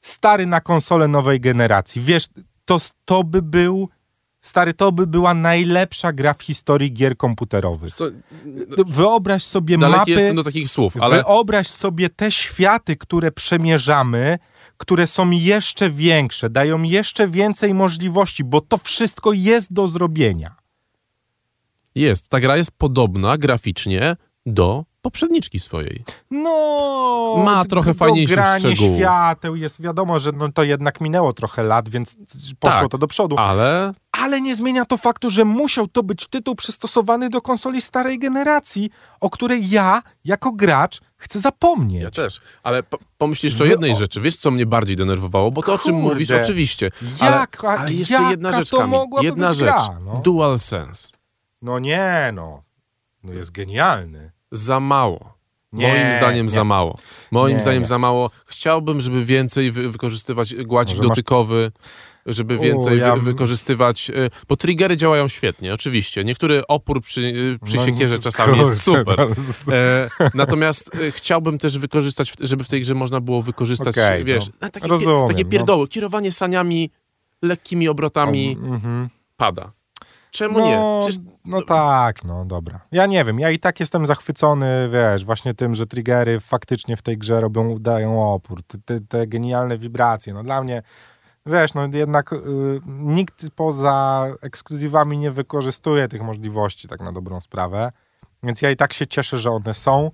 stary 0.00 0.46
na 0.46 0.60
konsolę 0.60 1.08
nowej 1.08 1.40
generacji? 1.40 2.02
Wiesz, 2.02 2.26
to, 2.64 2.78
to 3.04 3.24
by 3.24 3.42
był. 3.42 3.88
Stary, 4.42 4.74
to 4.74 4.92
by 4.92 5.06
była 5.06 5.34
najlepsza 5.34 6.12
gra 6.12 6.34
w 6.34 6.42
historii 6.42 6.92
gier 6.92 7.16
komputerowych. 7.16 7.94
Co, 7.94 8.04
Wyobraź 8.86 9.44
sobie 9.44 9.78
mapy. 9.78 10.10
jestem 10.10 10.36
do 10.36 10.42
takich 10.42 10.70
słów, 10.70 10.96
ale 11.00 11.22
Wyobraź 11.22 11.68
sobie 11.68 12.08
te 12.08 12.30
światy, 12.30 12.96
które 12.96 13.32
przemierzamy, 13.32 14.38
które 14.76 15.06
są 15.06 15.30
jeszcze 15.30 15.90
większe, 15.90 16.50
dają 16.50 16.82
jeszcze 16.82 17.28
więcej 17.28 17.74
możliwości, 17.74 18.44
bo 18.44 18.60
to 18.60 18.78
wszystko 18.78 19.32
jest 19.32 19.72
do 19.72 19.88
zrobienia. 19.88 20.56
jest. 21.94 22.28
Ta 22.28 22.40
gra 22.40 22.56
jest 22.56 22.70
podobna 22.70 23.38
graficznie 23.38 24.16
do 24.46 24.84
poprzedniczki 25.02 25.60
swojej. 25.60 26.04
No, 26.30 27.42
Ma 27.44 27.64
trochę 27.64 27.94
granie 27.94 28.28
szczegółów. 28.60 28.96
świateł 28.98 29.56
jest 29.56 29.82
wiadomo, 29.82 30.18
że 30.18 30.32
no, 30.32 30.52
to 30.52 30.62
jednak 30.62 31.00
minęło 31.00 31.32
trochę 31.32 31.62
lat, 31.62 31.88
więc 31.88 32.16
poszło 32.60 32.80
Tak. 32.80 32.90
to 32.90 32.98
do 32.98 33.06
przodu. 33.06 33.36
Ale 33.38 33.94
Ale 34.12 34.40
nie 34.40 34.56
zmienia 34.56 34.84
to 34.84 34.96
faktu, 34.96 35.30
że 35.30 35.44
musiał 35.44 35.88
to 35.88 36.02
być 36.02 36.26
tytuł 36.26 36.54
przystosowany 36.54 37.30
do 37.30 37.40
konsoli 37.42 37.82
starej 37.82 38.18
generacji, 38.18 38.90
o 39.20 39.30
której 39.30 39.70
ja, 39.70 40.02
jako 40.24 40.52
gracz, 40.52 41.00
chcę 41.16 41.40
zapomnieć. 41.40 42.02
ja 42.02 42.10
też. 42.10 42.40
Ale 42.62 42.82
po, 42.82 42.98
pomyśl 43.18 43.46
jeszcze 43.46 43.64
o 43.64 43.66
jednej 43.66 43.92
o- 43.92 43.96
rzeczy. 43.96 44.20
Wiesz, 44.20 44.36
co 44.36 44.50
mnie 44.50 44.66
bardziej 44.66 44.96
denerwowało? 44.96 45.50
Bo 45.50 45.62
to, 45.62 45.74
o 45.74 45.78
czym 45.78 45.94
Kurde. 45.94 46.08
mówisz, 46.08 46.30
oczywiście. 46.30 46.90
Ale, 47.20 47.36
Jaka, 47.36 47.68
ale 47.78 47.92
jeszcze 47.92 48.14
jaka 48.14 48.30
jedna 48.30 48.52
rzecz, 48.52 48.70
to 48.70 48.78
Kamil. 48.78 48.98
Jedna 49.22 49.54
rzecz. 49.54 49.62
gra, 49.64 49.98
no? 50.04 50.16
DualSense. 50.24 51.08
No 51.62 51.78
nie, 51.78 52.30
no. 52.34 52.62
No 53.24 53.32
jest 53.32 53.50
genialny. 53.52 54.32
Za 54.52 54.80
mało. 54.80 55.32
Nie, 55.72 55.88
Moim 55.88 56.14
zdaniem 56.14 56.46
nie. 56.46 56.50
za 56.50 56.64
mało. 56.64 56.98
Moim 57.30 57.54
Nie, 57.54 57.60
zdaniem 57.60 57.82
nie. 57.82 57.86
za 57.88 57.98
mało. 57.98 58.30
Chciałbym, 58.46 59.00
żeby 59.00 59.24
więcej 59.24 59.70
wy 59.72 59.90
wykorzystywać 59.90 60.54
gładzik 60.54 60.96
Może 60.96 61.08
masz- 61.08 61.16
dotykowy, 61.16 61.72
żeby 62.26 62.56
U, 62.56 62.60
więcej 62.60 62.98
ja- 62.98 63.14
wy 63.16 63.20
wykorzystywać... 63.22 64.10
y, 64.10 64.30
Bo 64.48 64.56
triggery 64.56 64.96
działają 64.96 65.28
świetnie, 65.28 65.74
oczywiście. 65.74 66.24
Niektóry 66.24 66.66
opór 66.66 67.00
przy, 67.02 67.20
y, 67.20 67.58
przy 67.64 67.76
No, 67.76 67.86
siekierze 67.86 68.16
no, 68.16 68.22
czasami 68.22 68.58
jest 68.58 68.82
super. 68.82 69.16
no. 69.18 69.74
E, 69.76 70.10
natomiast 70.34 70.94
e, 70.94 71.12
chciałbym 71.12 71.58
też 71.58 71.78
wykorzystać, 71.78 72.32
żeby 72.40 72.64
w 72.64 72.68
tej 72.68 72.80
grze 72.80 72.94
można 72.94 73.20
było 73.20 73.42
wykorzystać, 73.42 73.98
Okej, 73.98 74.24
wiesz, 74.24 74.44
no. 74.60 74.68
takie, 74.70 74.88
Rozumiem, 74.88 75.28
takie 75.28 75.44
no. 75.44 75.50
pierdoły. 75.50 75.88
Kierowanie 75.88 76.32
saniami, 76.32 76.90
lekkimi 77.42 77.88
obrotami 77.88 78.58
Mhm. 78.62 79.08
pada. 79.36 79.72
Czemu 80.30 80.66
nie? 80.66 80.78
Przecież 81.02 81.24
no 81.44 81.62
tak, 81.62 82.24
no 82.24 82.44
dobra. 82.44 82.80
Ja 82.92 83.06
nie 83.06 83.24
wiem, 83.24 83.40
ja 83.40 83.50
i 83.50 83.58
tak 83.58 83.80
jestem 83.80 84.06
zachwycony, 84.06 84.90
wiesz, 84.92 85.24
właśnie 85.24 85.54
tym, 85.54 85.74
że 85.74 85.86
triggery 85.86 86.40
faktycznie 86.40 86.96
w 86.96 87.02
tej 87.02 87.18
grze 87.18 87.40
robią, 87.40 87.78
dają 87.78 88.32
opór. 88.32 88.62
Te, 88.62 88.78
te, 88.78 89.00
te 89.00 89.26
genialne 89.26 89.78
wibracje. 89.78 90.34
No 90.34 90.42
dla 90.42 90.62
mnie, 90.62 90.82
wiesz, 91.46 91.74
no 91.74 91.88
jednak 91.92 92.32
y, 92.32 92.36
nikt 92.86 93.50
poza 93.56 94.26
ekskluzywami 94.42 95.18
nie 95.18 95.30
wykorzystuje 95.30 96.08
tych 96.08 96.22
możliwości, 96.22 96.88
tak 96.88 97.00
na 97.00 97.12
dobrą 97.12 97.40
sprawę. 97.40 97.92
Więc 98.42 98.62
ja 98.62 98.70
i 98.70 98.76
tak 98.76 98.92
się 98.92 99.06
cieszę, 99.06 99.38
że 99.38 99.50
one 99.50 99.74
są. 99.74 100.10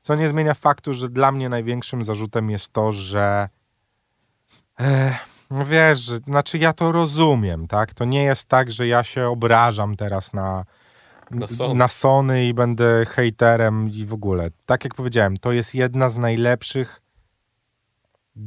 Co 0.00 0.14
nie 0.14 0.28
zmienia 0.28 0.54
faktu, 0.54 0.94
że 0.94 1.08
dla 1.08 1.32
mnie 1.32 1.48
największym 1.48 2.04
zarzutem 2.04 2.50
jest 2.50 2.72
to, 2.72 2.92
że 2.92 3.48
e, 4.80 5.18
wiesz, 5.50 5.98
że, 5.98 6.18
znaczy 6.18 6.58
ja 6.58 6.72
to 6.72 6.92
rozumiem, 6.92 7.66
tak? 7.66 7.94
To 7.94 8.04
nie 8.04 8.22
jest 8.24 8.48
tak, 8.48 8.70
że 8.70 8.86
ja 8.86 9.04
się 9.04 9.28
obrażam 9.28 9.96
teraz 9.96 10.32
na, 10.32 10.64
Na 11.30 11.46
Sony. 11.46 11.74
na 11.74 11.88
Sony 11.88 12.46
i 12.46 12.54
będę 12.54 13.06
hejterem 13.06 13.90
i 13.90 14.06
w 14.06 14.12
ogóle. 14.12 14.50
Tak 14.66 14.84
jak 14.84 14.94
powiedziałem, 14.94 15.36
to 15.36 15.52
jest 15.52 15.74
jedna 15.74 16.10
z 16.10 16.16
najlepszych 16.16 17.02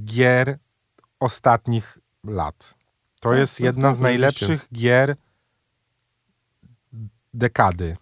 gier 0.06 0.58
ostatnich 1.20 1.98
lat. 2.24 2.76
To 3.20 3.30
Tak, 3.30 3.38
jest 3.38 3.58
tak, 3.58 3.66
jedna 3.66 3.94
z 3.94 4.00
najlepszych 4.00 4.68
gier 4.74 5.16
dekady. 7.34 7.98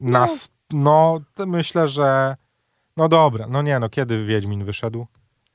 Nas, 0.00 0.48
no, 0.70 1.20
to 1.34 1.46
myślę, 1.46 1.88
że 1.88 2.36
no 2.96 3.08
dobra, 3.08 3.46
no 3.48 3.62
nie, 3.62 3.78
no 3.78 3.88
kiedy 3.88 4.24
Wiedźmin 4.24 4.64
wyszedł? 4.64 5.06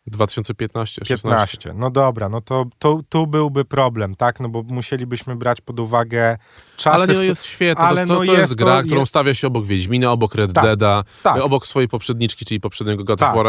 2015, 0.09 1.01
16. 1.05 1.57
15. 1.57 1.73
No 1.73 1.89
dobra, 1.91 2.29
no 2.29 2.41
to, 2.41 2.65
to 2.79 2.99
tu 3.09 3.27
byłby 3.27 3.65
problem, 3.65 4.15
tak? 4.15 4.39
No 4.39 4.49
bo 4.49 4.63
musielibyśmy 4.63 5.35
brać 5.35 5.61
pod 5.61 5.79
uwagę 5.79 6.37
czasy. 6.75 6.95
Ale 6.95 7.07
to- 7.07 7.23
jest 7.23 7.43
świetne. 7.45 7.83
ale 7.85 8.01
to, 8.01 8.07
to, 8.07 8.13
no 8.13 8.19
to 8.19 8.23
jest 8.25 8.37
jest 8.37 8.55
gra, 8.55 8.77
to- 8.77 8.83
którą 8.85 8.99
jest- 8.99 9.09
stawia 9.09 9.33
się 9.33 9.47
obok 9.47 9.65
Wiedźmina, 9.65 10.11
obok 10.11 10.35
Red 10.35 10.53
Tak, 10.53 10.63
Deada, 10.65 11.03
tak. 11.23 11.41
obok 11.41 11.67
swojej 11.67 11.87
poprzedniczki, 11.89 12.45
czyli 12.45 12.59
poprzedniego 12.59 13.03
God 13.03 13.19
Tak. 13.19 13.35
of 13.35 13.45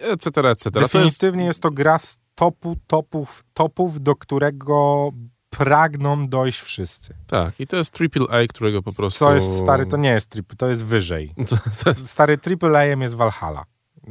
etc., 0.00 0.50
etc. 0.50 0.70
To 0.70 0.80
jest, 0.80 0.92
Definitywnie 0.92 1.44
jest 1.44 1.62
to 1.62 1.70
gra 1.70 1.98
z 1.98 2.18
topu, 2.34 2.76
topów, 2.86 3.44
topów, 3.54 4.02
do 4.02 4.14
którego 4.16 5.10
pragną 5.50 6.28
dojść 6.28 6.60
wszyscy. 6.60 7.14
tak, 7.26 7.60
i 7.60 7.66
to 7.66 7.76
jest 7.76 7.96
AAA, 8.00 8.46
którego 8.48 8.82
po 8.82 8.94
prostu... 8.94 9.18
Co 9.18 9.34
jest 9.34 9.58
stary, 9.58 9.86
to 9.86 9.96
nie 9.96 10.08
jest 10.08 10.30
triple, 10.30 10.56
to 10.56 10.68
jest 10.68 10.84
wyżej. 10.84 11.34
To, 11.48 11.56
to 11.84 11.90
jest... 11.90 12.10
Stary 12.10 12.38
triple 12.38 12.78
A 12.78 12.84
jest 12.84 13.14
Valhalla. 13.14 13.64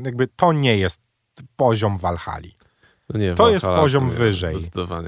Jakby 0.03 0.27
to 0.27 0.53
nie 0.53 0.77
jest 0.77 1.01
poziom 1.55 1.97
Valhali. 1.97 2.55
No 3.09 3.19
nie, 3.19 3.33
To 3.33 3.49
jest 3.49 3.65
Valhalla 3.65 3.83
poziom 3.83 4.07
nie, 4.07 4.13
wyżej. 4.13 4.57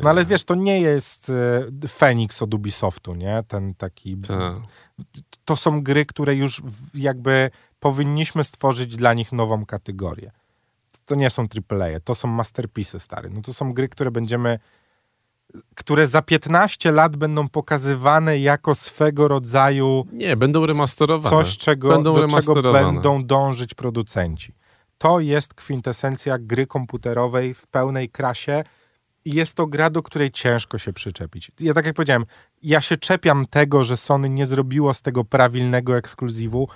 No 0.03 0.09
ale 0.09 0.25
wiesz, 0.25 0.43
to 0.43 0.55
nie 0.55 0.81
jest 0.81 1.31
e, 1.83 1.87
Phoenix 1.87 2.41
od 2.41 2.53
Ubisoftu, 2.53 3.15
nie? 3.15 3.43
Ten 3.47 3.75
taki... 3.75 4.17
Tak. 4.17 4.53
To 5.45 5.55
są 5.55 5.83
gry, 5.83 6.05
które 6.05 6.35
już 6.35 6.61
jakby 6.93 7.51
powinniśmy 7.79 8.43
stworzyć 8.43 8.95
dla 8.95 9.13
nich 9.13 9.31
nową 9.31 9.65
kategorię. 9.65 10.31
To 11.05 11.15
nie 11.15 11.29
są 11.29 11.41
AAA, 11.69 11.99
to 12.03 12.15
są 12.15 12.27
masterpiece 12.27 12.99
stary. 12.99 13.29
No 13.29 13.41
to 13.41 13.53
są 13.53 13.73
gry, 13.73 13.89
które 13.89 14.11
będziemy 14.11 14.59
które 15.75 16.07
za 16.07 16.21
15 16.21 16.91
lat 16.91 17.15
będą 17.17 17.49
pokazywane 17.49 18.39
jako 18.39 18.75
swego 18.75 19.27
rodzaju 19.27 20.05
Nie, 20.13 20.37
będą 20.37 20.65
remasterowane. 20.65 21.29
coś, 21.29 21.57
czego, 21.57 21.89
Będą 21.89 22.13
do 22.15 22.27
czego 22.27 22.71
będą 22.71 23.23
dążyć 23.23 23.73
producenci. 23.73 24.53
To 25.01 25.19
jest 25.19 25.53
kwintesencja 25.53 26.37
gry 26.39 26.67
komputerowej 26.67 27.53
w 27.53 27.67
pełnej 27.67 28.09
krasie 28.09 28.63
jest 29.25 29.55
to 29.55 29.67
gra, 29.67 29.89
do 29.89 30.03
której 30.03 30.31
ciężko 30.31 30.77
się 30.77 30.93
przyczepić. 30.93 31.51
Ja 31.59 31.73
tak 31.73 31.85
jak 31.85 31.95
powiedziałem, 31.95 32.25
ja 32.63 32.81
się 32.81 32.97
czepiam 32.97 33.45
tego, 33.45 33.83
że 33.83 33.97
Sony 33.97 34.29
nie 34.29 34.45
zrobiło 34.45 34.93
z 34.93 35.01
tego 35.01 35.23
prawilnego 35.23 35.97
ekskluzywu, 35.97 36.67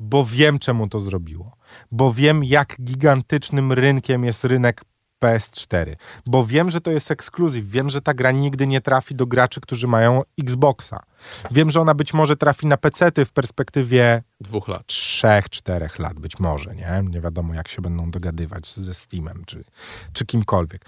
bo 0.00 0.24
wiem, 0.24 0.58
czemu 0.58 0.88
to 0.88 1.00
zrobiło. 1.00 1.56
Bo 1.90 2.12
wiem, 2.12 2.44
jak 2.44 2.76
gigantycznym 2.80 3.72
rynkiem 3.72 4.24
jest 4.24 4.44
rynek 4.44 4.84
PS4. 5.20 5.96
Bo 6.26 6.46
wiem, 6.46 6.70
że 6.70 6.80
to 6.80 6.90
jest 6.90 7.10
ekskluzyw. 7.10 7.70
Wiem, 7.70 7.90
że 7.90 8.02
ta 8.02 8.14
gra 8.14 8.32
nigdy 8.32 8.66
nie 8.66 8.80
trafi 8.80 9.14
do 9.14 9.26
graczy, 9.26 9.60
którzy 9.60 9.86
mają 9.88 10.22
Xboxa. 10.38 11.02
Wiem, 11.50 11.70
że 11.70 11.80
ona 11.80 11.94
być 11.94 12.14
może 12.14 12.36
trafi 12.36 12.66
na 12.66 12.76
PC-ty 12.76 13.24
w 13.24 13.32
perspektywie 13.32 14.22
Dwóch 14.40 14.68
lat. 14.68 14.86
trzech, 14.86 15.48
czterech 15.48 15.98
lat 15.98 16.18
być 16.18 16.38
może, 16.38 16.74
nie? 16.74 17.02
Nie 17.10 17.20
wiadomo, 17.20 17.54
jak 17.54 17.68
się 17.68 17.82
będą 17.82 18.10
dogadywać 18.10 18.74
ze 18.74 18.94
Steamem 18.94 19.42
czy, 19.46 19.64
czy 20.12 20.26
kimkolwiek. 20.26 20.84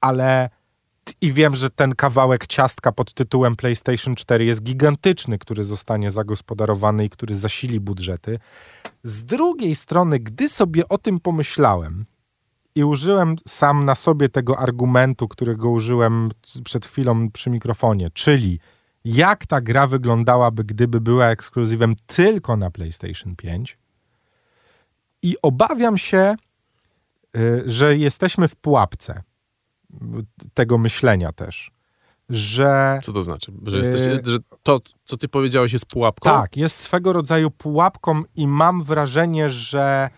Ale 0.00 0.50
i 1.20 1.32
wiem, 1.32 1.56
że 1.56 1.70
ten 1.70 1.94
kawałek 1.94 2.46
ciastka 2.46 2.92
pod 2.92 3.14
tytułem 3.14 3.56
PlayStation 3.56 4.14
4 4.14 4.44
jest 4.44 4.62
gigantyczny, 4.62 5.38
który 5.38 5.64
zostanie 5.64 6.10
zagospodarowany 6.10 7.04
i 7.04 7.10
który 7.10 7.36
zasili 7.36 7.80
budżety. 7.80 8.38
Z 9.02 9.24
drugiej 9.24 9.74
strony, 9.74 10.18
gdy 10.18 10.48
sobie 10.48 10.88
o 10.88 10.98
tym 10.98 11.20
pomyślałem 11.20 12.04
i 12.74 12.84
użyłem 12.84 13.36
sam 13.48 13.84
na 13.84 13.94
sobie 13.94 14.28
tego 14.28 14.58
argumentu, 14.58 15.28
którego 15.28 15.70
użyłem 15.70 16.30
przed 16.64 16.86
chwilą 16.86 17.30
przy 17.30 17.50
mikrofonie, 17.50 18.10
czyli 18.10 18.60
jak 19.04 19.46
ta 19.46 19.60
gra 19.60 19.86
wyglądałaby, 19.86 20.64
gdyby 20.64 21.00
była 21.00 21.26
ekskluzywem 21.26 21.94
tylko 22.06 22.56
na 22.56 22.70
PlayStation 22.70 23.36
5. 23.36 23.78
I 25.22 25.36
obawiam 25.42 25.98
się, 25.98 26.34
y, 27.36 27.62
że 27.66 27.96
jesteśmy 27.96 28.48
w 28.48 28.56
pułapce 28.56 29.22
tego 30.54 30.78
myślenia 30.78 31.32
też, 31.32 31.70
że 32.28 32.98
Co 33.02 33.12
to 33.12 33.22
znaczy? 33.22 33.52
Że, 33.66 33.78
jesteś, 33.78 34.00
Yy. 34.00 34.20
że 34.24 34.38
to, 34.62 34.80
co 35.04 35.16
ty 35.16 35.28
powiedziałeś, 35.28 35.72
jest 35.72 35.86
pułapką? 35.86 36.30
tak, 36.30 36.56
jest 36.56 36.76
swego 36.76 37.12
rodzaju 37.12 37.50
pułapką 37.50 38.22
i 38.34 38.46
mam 38.46 38.82
wrażenie, 38.82 39.48
że 39.50 40.10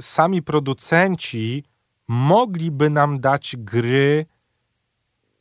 sami 0.00 0.42
producenci 0.42 1.64
mogliby 2.08 2.90
nam 2.90 3.20
dać 3.20 3.56
gry. 3.58 4.26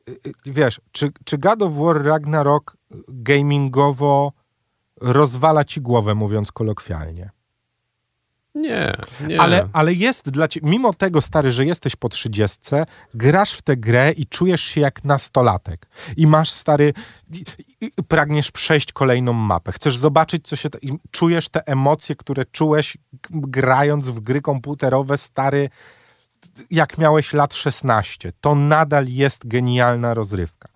y, 0.10 0.12
y, 0.12 0.32
Wiesz, 0.45 0.82
czy, 0.91 1.12
czy 1.26 1.38
God 1.38 1.62
of 1.62 1.73
War 1.73 2.04
Ragnarok 2.04 2.78
gamingowo 3.08 4.32
rozwala 5.02 5.63
ci 5.63 5.82
głowę, 5.82 6.15
mówiąc 6.15 6.52
kolokwialnie? 6.52 7.30
Nie, 8.56 8.93
nie. 9.28 9.41
Ale, 9.41 9.67
ale 9.73 9.93
jest 9.93 10.30
dla 10.30 10.47
ciebie, 10.47 10.69
mimo 10.69 10.93
tego, 10.93 11.21
stary, 11.21 11.52
że 11.52 11.65
jesteś 11.65 11.95
po 11.95 12.10
trzydziestce, 12.10 12.86
grasz 13.13 13.54
w 13.54 13.62
tę 13.62 13.78
grę 13.78 14.12
i 14.12 14.26
czujesz 14.28 14.62
się 14.62 14.82
jak 14.82 15.04
nastolatek. 15.04 15.88
I 16.17 16.28
masz, 16.28 16.52
stary, 16.52 16.93
i, 17.32 17.45
i, 17.82 17.91
pragniesz 18.08 18.52
przejść 18.52 18.91
kolejną 18.91 19.34
mapę. 19.34 19.71
Chcesz 19.71 19.97
zobaczyć, 19.97 20.47
co 20.47 20.56
się... 20.56 20.69
ta- 20.69 20.80
i 20.82 20.97
czujesz 21.12 21.49
te 21.49 21.67
emocje, 21.67 22.15
które 22.15 22.45
czułeś 22.45 22.97
grając 23.32 24.10
w 24.10 24.19
gry 24.19 24.41
komputerowe, 24.41 25.17
stary, 25.17 25.69
jak 26.72 26.98
miałeś 26.98 27.34
lat 27.34 27.56
16. 27.56 28.32
To 28.42 28.56
nadal 28.56 29.08
jest 29.08 29.48
genialna 29.48 30.14
rozrywka. 30.14 30.70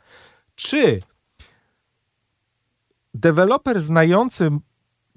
Czy 0.56 1.02
deweloper 3.14 3.82
znający 3.82 4.50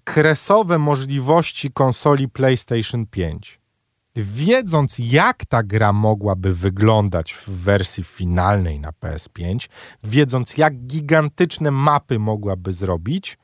kresowe 0.05 0.79
możliwości 0.79 1.71
konsoli 1.73 2.29
PlayStation 2.29 3.07
5, 3.07 3.61
wiedząc 4.17 4.97
jak 4.99 5.45
ta 5.45 5.63
gra 5.63 5.93
mogłaby 5.93 6.55
wyglądać 6.55 7.33
w 7.35 7.49
wersji 7.49 8.05
finalnej 8.05 8.81
na 8.81 8.91
PS5, 8.91 9.69
wiedząc 10.05 10.57
jak 10.59 10.77
gigantyczne 10.77 11.71
mapy 11.71 12.19
mogłaby 12.19 12.73
zrobić, 12.73 13.39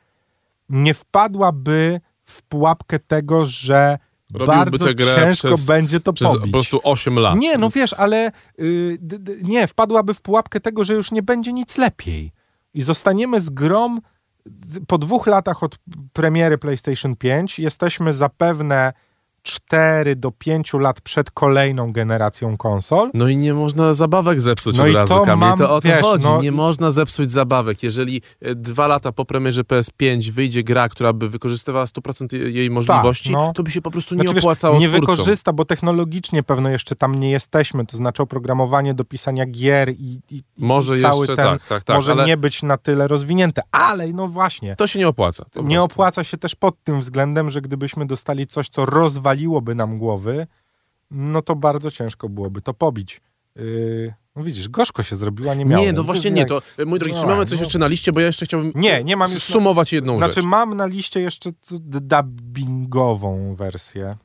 nie 0.68 0.94
wpadłaby 0.94 2.00
w 2.24 2.42
pułapkę 2.42 2.98
tego, 2.98 3.44
że 3.44 3.98
Robiłby 4.34 4.46
bardzo 4.56 4.94
ciężko 4.94 5.48
przez- 5.48 5.66
będzie 5.66 6.00
to 6.00 6.12
Przez 6.12 6.28
pobić. 6.28 6.42
po 6.46 6.52
prostu 6.52 6.80
8 6.82 7.18
lat. 7.18 7.38
Nie, 7.38 7.58
no 7.58 7.70
wiesz, 7.70 7.92
ale 7.92 8.32
y, 8.60 8.98
d, 9.00 9.18
d, 9.18 9.32
nie, 9.42 9.66
wpadłaby 9.66 10.14
w 10.14 10.20
pułapkę 10.22 10.60
tego, 10.60 10.84
że 10.84 10.94
już 10.94 11.12
nie 11.12 11.22
będzie 11.22 11.52
nic 11.52 11.78
lepiej. 11.78 12.32
I 12.74 12.82
zostaniemy 12.82 13.40
z 13.40 13.50
grom 13.50 14.00
po 14.86 14.98
dwóch 14.98 15.26
latach 15.26 15.62
od 15.62 15.78
premiery 16.12 16.58
PlayStation 16.58 17.16
5. 17.16 17.58
Jesteśmy 17.58 18.12
zapewne 18.12 18.92
4 19.46 20.16
do 20.16 20.30
5 20.32 20.72
lat 20.74 21.00
przed 21.00 21.30
kolejną 21.30 21.92
generacją 21.92 22.56
konsol. 22.56 23.10
No 23.14 23.28
i 23.28 23.36
nie 23.36 23.54
można 23.54 23.92
zabawek 23.92 24.40
zepsuć 24.40 24.76
No 24.78 24.84
od 24.84 24.94
razu, 24.94 25.14
to 25.26 25.36
mam, 25.36 25.58
to 25.58 25.74
o 25.74 25.80
to 25.80 25.88
wiesz, 25.88 26.02
chodzi. 26.02 26.24
no 26.24 26.42
nie 26.42 26.52
można 26.52 26.90
zepsuć 26.90 27.30
zabawek. 27.30 27.82
Jeżeli 27.82 28.22
e, 28.40 28.54
dwa 28.54 28.86
lata 28.86 29.12
po 29.12 29.24
premierze 29.24 29.62
PS5 29.62 30.30
wyjdzie 30.30 30.62
gra, 30.62 30.88
która 30.88 31.12
by 31.12 31.28
wykorzystywała 31.28 31.84
100% 31.84 32.32
je- 32.36 32.50
jej 32.50 32.70
możliwości, 32.70 33.32
no. 33.32 33.52
to 33.54 33.62
by 33.62 33.70
się 33.70 33.82
po 33.82 33.90
prostu 33.90 34.14
nie 34.14 34.20
Znaczy, 34.20 34.34
wiesz, 34.34 34.44
opłacało 34.44 34.78
nie 34.78 34.88
twórcom. 34.88 35.14
wykorzysta, 35.16 35.52
bo 35.52 35.64
technologicznie 35.64 36.42
pewno 36.42 36.68
jeszcze 36.70 36.96
tam 36.96 37.14
nie 37.14 37.30
jesteśmy, 37.30 37.86
to 37.86 37.96
znaczy 37.96 38.22
oprogramowanie 38.22 38.94
do 38.94 39.04
pisania 39.04 39.46
gier 39.46 39.90
i, 39.90 40.20
i, 40.30 40.42
Może 40.58 40.94
i 40.94 40.98
cały 41.00 41.18
jeszcze 41.18 41.36
ten 41.36 41.46
tak, 41.46 41.64
tak, 41.68 41.84
tak. 41.84 41.96
może 41.96 42.12
ale 42.12 42.26
nie 42.26 42.36
być 42.36 42.62
na 42.62 42.76
tyle 42.76 43.08
rozwinięte, 43.08 43.62
ale 43.72 44.06
no 44.12 44.28
właśnie, 44.28 44.76
to 44.76 44.86
się 44.86 44.98
nie 44.98 45.08
opłaca. 45.08 45.44
nie 45.64 45.82
opłaca 45.82 46.24
się 46.24 46.36
też 46.36 46.54
pod 46.54 46.84
tym 46.84 47.00
względem, 47.00 47.50
że 47.50 47.60
gdybyśmy 47.60 48.06
dostali 48.06 48.46
coś, 48.46 48.68
co 48.68 48.86
rozwaliłoby 49.36 49.74
nam 49.74 49.98
głowy, 49.98 50.46
no 51.10 51.42
to 51.42 51.56
bardzo 51.56 51.90
ciężko 51.90 52.28
byłoby 52.28 52.62
to 52.62 52.74
pobić. 52.74 53.20
Yy, 53.56 54.14
no 54.36 54.42
widzisz, 54.42 54.68
gorzko 54.68 55.02
się 55.02 55.16
zrobiła, 55.16 55.54
nie 55.54 55.64
miałem. 55.64 55.84
Nie, 55.86 55.92
no 55.92 56.02
właśnie 56.02 56.30
nie. 56.30 56.46
To, 56.46 56.62
e, 56.78 56.84
mój 56.84 56.98
drogi, 56.98 57.16
czy 57.16 57.22
No, 57.22 57.28
mamy 57.28 57.46
coś 57.46 57.58
no. 57.58 57.64
jeszcze 57.64 57.78
na 57.78 57.86
liście, 57.86 58.12
bo 58.12 58.20
ja 58.20 58.26
jeszcze 58.26 58.44
chciałbym 58.46 58.72
Nie, 58.74 59.04
nie 59.04 59.16
mam 59.16 59.30
na- 59.30 59.38
sumować 59.38 59.92
jedną 59.92 60.16
Znaczy 60.18 60.34
rzecz. 60.34 60.44
mam 60.44 60.74
na 60.74 60.86
liście 60.86 61.20
jeszcze 61.20 61.50
dubbingową 61.70 63.54
wersję. 63.54 64.16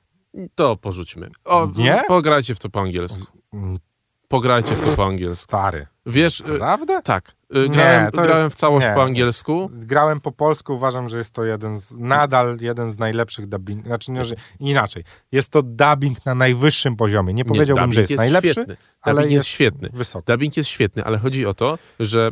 To 0.56 0.78
porzućmy. 0.78 1.30
O, 1.46 1.72
Nie? 1.76 2.04
Pograjcie 2.08 2.56
w 2.56 2.60
to 2.60 2.70
po 2.70 2.80
angielsku. 2.82 3.26
Mm, 3.54 3.80
Pograjcie 4.28 4.72
w 4.72 4.86
to 4.90 4.96
po 4.96 5.06
angielsku. 5.06 5.44
Stary. 5.44 5.88
Wiesz, 6.06 6.42
e, 6.42 6.44
Prawda? 6.44 7.02
tak, 7.02 7.36
Nie, 7.54 7.70
grałem, 7.70 8.12
to 8.12 8.22
grałem 8.22 8.44
jest- 8.44 8.56
w 8.56 8.60
całość 8.60 8.88
nie. 8.88 8.94
po 8.94 9.04
angielsku. 9.04 9.70
Grałem 9.74 10.20
po 10.22 10.32
polsku, 10.32 10.74
uważam, 10.74 11.10
że 11.10 11.18
jest 11.18 11.34
to 11.34 11.44
jeden 11.46 11.80
z, 11.80 11.92
nadal 12.00 12.58
jeden 12.62 12.92
z 12.92 13.00
najlepszych 13.00 13.48
dubbing, 13.48 13.84
znaczy 13.86 14.12
nie, 14.12 14.26
że 14.26 14.36
inaczej. 14.60 15.04
Jest 15.32 15.50
to 15.52 15.62
dubbing 15.62 16.26
na 16.26 16.36
najwyższym 16.36 16.96
poziomie. 16.96 17.34
Nie 17.34 17.46
powiedziałbym, 17.46 17.84
dubbing 17.90 17.94
że 18.08 18.14
jest, 18.14 18.24
najlepszy, 18.24 18.52
Świetny. 18.52 18.78
ale 19.02 19.16
Dubbing 19.16 19.32
jest, 19.34 19.48
jest 19.48 19.48
świetny. 19.56 19.90
wysoki. 19.94 20.26
Dubbing 20.32 20.58
jest 20.58 20.70
świetny, 20.70 21.04
ale 21.06 21.18
chodzi 21.18 21.46
o 21.46 21.54
to, 21.54 21.78
że 22.00 22.32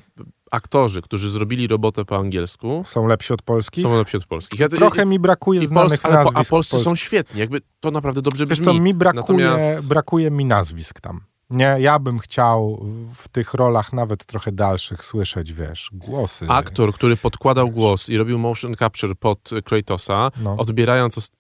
aktorzy, 0.52 1.02
którzy 1.02 1.30
zrobili 1.30 1.68
robotę 1.68 2.06
po 2.06 2.18
angielsku, 2.18 2.84
Są 2.88 3.08
lepsi 3.08 3.34
od 3.34 3.42
polskich. 3.42 3.84
są 3.84 3.98
lepsi 3.98 4.18
od 4.18 4.26
polskich. 4.26 4.60
Ja 4.60 4.70
Trochę 4.70 5.06
mi 5.06 5.20
brakuje 5.20 5.68
znanych 5.68 6.00
ale 6.06 6.16
po, 6.16 6.24
nazwisk. 6.24 6.48
A 6.48 6.50
polscy 6.50 6.80
są 6.80 6.96
świetni, 6.96 7.40
jakby 7.40 7.62
to 7.80 7.92
naprawdę 7.92 8.22
dobrze 8.22 8.46
Wiesz 8.46 8.60
brzmi. 8.60 8.66
co, 8.78 8.82
mi 8.82 8.94
brakuje, 8.94 9.46
Natomiast- 9.50 9.88
brakuje 9.88 10.32
mi 10.32 10.46
nazwisk 10.46 11.02
tam. 11.02 11.22
Nie, 11.50 11.76
ja 11.80 12.00
bym 12.00 12.20
chciał 12.20 12.86
w 13.16 13.28
tych 13.28 13.54
rolach 13.54 13.94
nawet 13.94 14.26
trochę 14.26 14.52
dalszych 14.52 15.06
słyszeć, 15.06 15.54
wiesz, 15.54 15.90
głosy. 15.94 16.46
Aktor, 16.50 16.94
który 16.94 17.18
podkładał 17.18 17.70
głos 17.70 18.10
i 18.10 18.18
robił 18.18 18.40
motion 18.40 18.76
capture 18.76 19.16
pod 19.16 19.50
Kratosa, 19.66 20.32
No. 20.44 20.56
odbierając... 20.58 21.32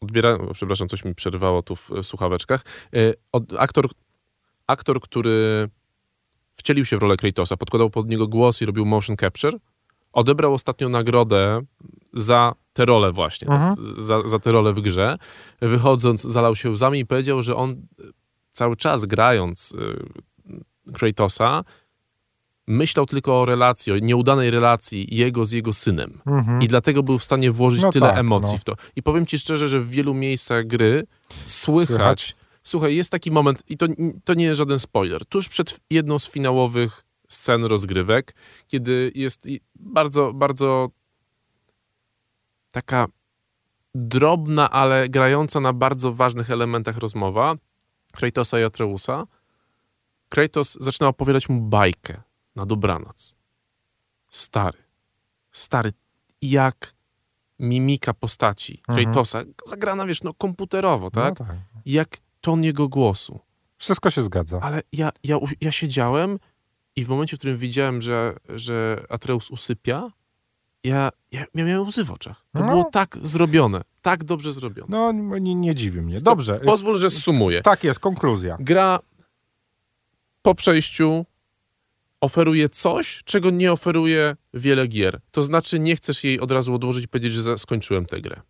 Odbiera... 0.00 0.38
Przepraszam, 0.52 0.88
coś 0.88 1.04
mi 1.04 1.14
przerwało 1.14 1.62
tu 1.62 1.76
w, 1.76 1.90
w 1.90 2.04
słuchaweczkach. 2.04 2.64
E, 2.94 2.98
Od, 3.32 3.44
aktor, 3.58 3.88
aktor, 4.66 5.00
który 5.00 5.68
wcielił 6.56 6.84
się 6.84 6.98
w 6.98 7.02
rolę 7.02 7.16
Kratosa, 7.16 7.56
podkładał 7.56 7.90
pod 7.90 8.08
niego 8.08 8.28
głos 8.28 8.62
i 8.62 8.66
robił 8.66 8.86
motion 8.86 9.16
capture, 9.16 9.54
odebrał 10.12 10.54
ostatnią 10.54 10.88
nagrodę 10.88 11.60
za 12.12 12.54
tę 12.72 12.84
rolę 12.84 13.12
właśnie, 13.12 13.48
Mhm. 13.48 13.74
za, 13.98 14.22
za 14.24 14.38
tę 14.38 14.52
rolę 14.52 14.72
w 14.72 14.80
grze. 14.80 15.16
Wychodząc, 15.60 16.22
zalał 16.22 16.56
się 16.56 16.70
łzami 16.70 16.98
i 16.98 17.06
powiedział, 17.06 17.42
że 17.42 17.56
on 17.56 17.86
cały 18.58 18.76
czas 18.76 19.04
grając 19.04 19.72
y, 19.72 20.92
Kratosa 20.92 21.64
myślał 22.66 23.06
tylko 23.06 23.40
o 23.40 23.44
relacji, 23.44 23.92
o 23.92 23.98
nieudanej 23.98 24.50
relacji 24.50 25.16
jego 25.16 25.44
z 25.44 25.52
jego 25.52 25.72
synem. 25.72 26.20
Mhm. 26.26 26.62
I 26.62 26.68
dlatego 26.68 27.02
był 27.02 27.18
w 27.18 27.24
stanie 27.24 27.50
włożyć 27.50 27.82
No 27.82 27.92
tyle 27.92 28.06
tak, 28.06 28.18
emocji 28.18 28.52
no. 28.52 28.58
w 28.58 28.64
to. 28.64 28.74
I 28.96 29.02
powiem 29.02 29.26
ci 29.26 29.38
szczerze, 29.38 29.68
że 29.68 29.80
w 29.80 29.90
wielu 29.90 30.14
miejscach 30.14 30.66
gry 30.66 31.04
słychać, 31.44 31.88
Słychać. 31.96 32.36
słuchaj, 32.62 32.96
jest 32.96 33.12
taki 33.12 33.30
moment, 33.30 33.62
i 33.68 33.76
to, 33.76 33.86
to 34.24 34.34
nie 34.34 34.44
jest 34.44 34.58
żaden 34.58 34.78
spoiler, 34.78 35.26
tuż 35.26 35.48
przed 35.48 35.80
jedną 35.90 36.18
z 36.18 36.28
finałowych 36.28 37.04
scen 37.28 37.64
rozgrywek, 37.64 38.34
kiedy 38.66 39.12
jest 39.14 39.48
bardzo, 39.74 40.32
bardzo 40.34 40.88
taka 42.72 43.06
drobna, 43.94 44.70
ale 44.70 45.08
grająca 45.08 45.60
na 45.60 45.72
bardzo 45.72 46.12
ważnych 46.12 46.50
elementach 46.50 46.98
rozmowa 46.98 47.56
Kratosa 48.12 48.60
i 48.60 48.62
Atreusa, 48.62 49.26
Kratos 50.28 50.76
zaczyna 50.80 51.08
opowiadać 51.08 51.48
mu 51.48 51.60
bajkę 51.60 52.22
na 52.56 52.66
dobranoc. 52.66 53.34
Stary, 54.30 54.78
stary, 55.50 55.92
jak 56.42 56.94
mimika 57.58 58.14
postaci 58.14 58.82
Mhm. 58.88 59.04
Kratosa, 59.04 59.42
zagrana, 59.66 60.06
wiesz, 60.06 60.22
no 60.22 60.34
komputerowo, 60.34 61.10
tak? 61.10 61.40
No 61.40 61.46
tak. 61.46 61.56
Jak 61.86 62.16
ton 62.40 62.64
jego 62.64 62.88
głosu. 62.88 63.40
Wszystko 63.78 64.10
się 64.10 64.22
zgadza. 64.22 64.60
Ale 64.60 64.82
ja, 64.92 65.10
ja, 65.24 65.38
ja 65.60 65.72
siedziałem 65.72 66.38
i 66.96 67.04
w 67.04 67.08
momencie, 67.08 67.36
w 67.36 67.38
którym 67.40 67.58
widziałem, 67.58 68.02
że, 68.02 68.36
że 68.48 69.04
Atreus 69.08 69.50
usypia, 69.50 70.10
ja, 70.84 71.10
ja, 71.32 71.44
ja 71.54 71.64
miałem 71.64 71.86
łzy 71.88 72.04
w 72.04 72.10
oczach. 72.10 72.44
To 72.54 72.60
No. 72.60 72.66
było 72.66 72.84
tak 72.84 73.18
zrobione, 73.22 73.82
tak 74.02 74.24
dobrze 74.24 74.52
zrobione. 74.52 74.88
No, 74.90 75.12
nie, 75.38 75.54
nie 75.54 75.74
dziwi 75.74 76.00
mnie. 76.02 76.20
Dobrze. 76.20 76.60
Pozwól, 76.64 76.96
że 76.98 77.10
zsumuję. 77.10 77.62
Tak 77.62 77.84
jest, 77.84 78.00
konkluzja. 78.00 78.56
Gra 78.60 78.98
po 80.42 80.54
przejściu 80.54 81.26
oferuje 82.20 82.68
coś, 82.68 83.22
czego 83.24 83.50
nie 83.50 83.72
oferuje 83.72 84.36
wiele 84.54 84.86
gier. 84.86 85.20
To 85.30 85.42
znaczy 85.42 85.78
nie 85.78 85.96
chcesz 85.96 86.24
jej 86.24 86.40
od 86.40 86.50
razu 86.50 86.74
odłożyć 86.74 87.04
i 87.04 87.08
powiedzieć, 87.08 87.32
że 87.32 87.58
skończyłem 87.58 88.06
tę 88.06 88.20
grę. 88.20 88.40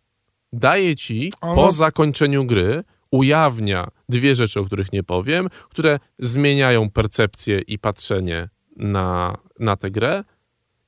Daje 0.53 0.95
ci 0.95 1.33
Ono- 1.41 1.55
po 1.55 1.71
zakończeniu 1.71 2.45
gry, 2.45 2.83
ujawnia 3.11 3.87
dwie 4.09 4.35
rzeczy, 4.35 4.59
o 4.59 4.63
których 4.65 4.91
nie 4.93 5.03
powiem, 5.03 5.49
które 5.69 5.99
zmieniają 6.19 6.89
percepcję 6.89 7.59
i 7.59 7.79
patrzenie 7.79 8.49
na, 8.75 9.37
na 9.59 9.75
tę 9.77 9.91
grę 9.91 10.23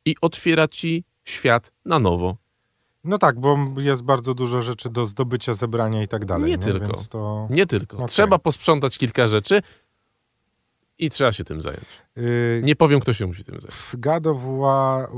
i 0.06 0.16
otwiera 0.22 0.68
ci 0.68 1.04
świat 1.24 1.72
na 1.86 2.00
nowo. 2.00 2.38
No 3.04 3.18
tak, 3.18 3.40
bo 3.40 3.58
jest 3.78 4.02
bardzo 4.04 4.34
dużo 4.34 4.62
rzeczy 4.62 4.90
do 4.90 5.06
zdobycia, 5.06 5.54
zebrania 5.54 6.02
i 6.04 6.08
tak 6.08 6.26
dalej. 6.26 6.50
Nie 6.52 6.58
tylko. 6.58 6.88
Więc 6.88 7.10
to, 7.10 7.48
Nie 7.50 7.66
tylko. 7.66 7.98
Okej. 7.98 8.08
Trzeba 8.08 8.40
posprzątać 8.40 8.98
kilka 8.98 9.28
rzeczy 9.28 9.62
i 10.98 11.10
trzeba 11.10 11.32
się 11.32 11.44
tym 11.44 11.62
zająć. 11.62 11.86
yy, 12.16 12.62
Nie 12.64 12.76
powiem, 12.76 13.00
kto 13.00 13.14
się 13.14 13.26
musi 13.28 13.44
tym 13.44 13.56
zająć. 13.62 13.80
God 13.98 14.28
of 14.28 14.38
War, 14.60 15.10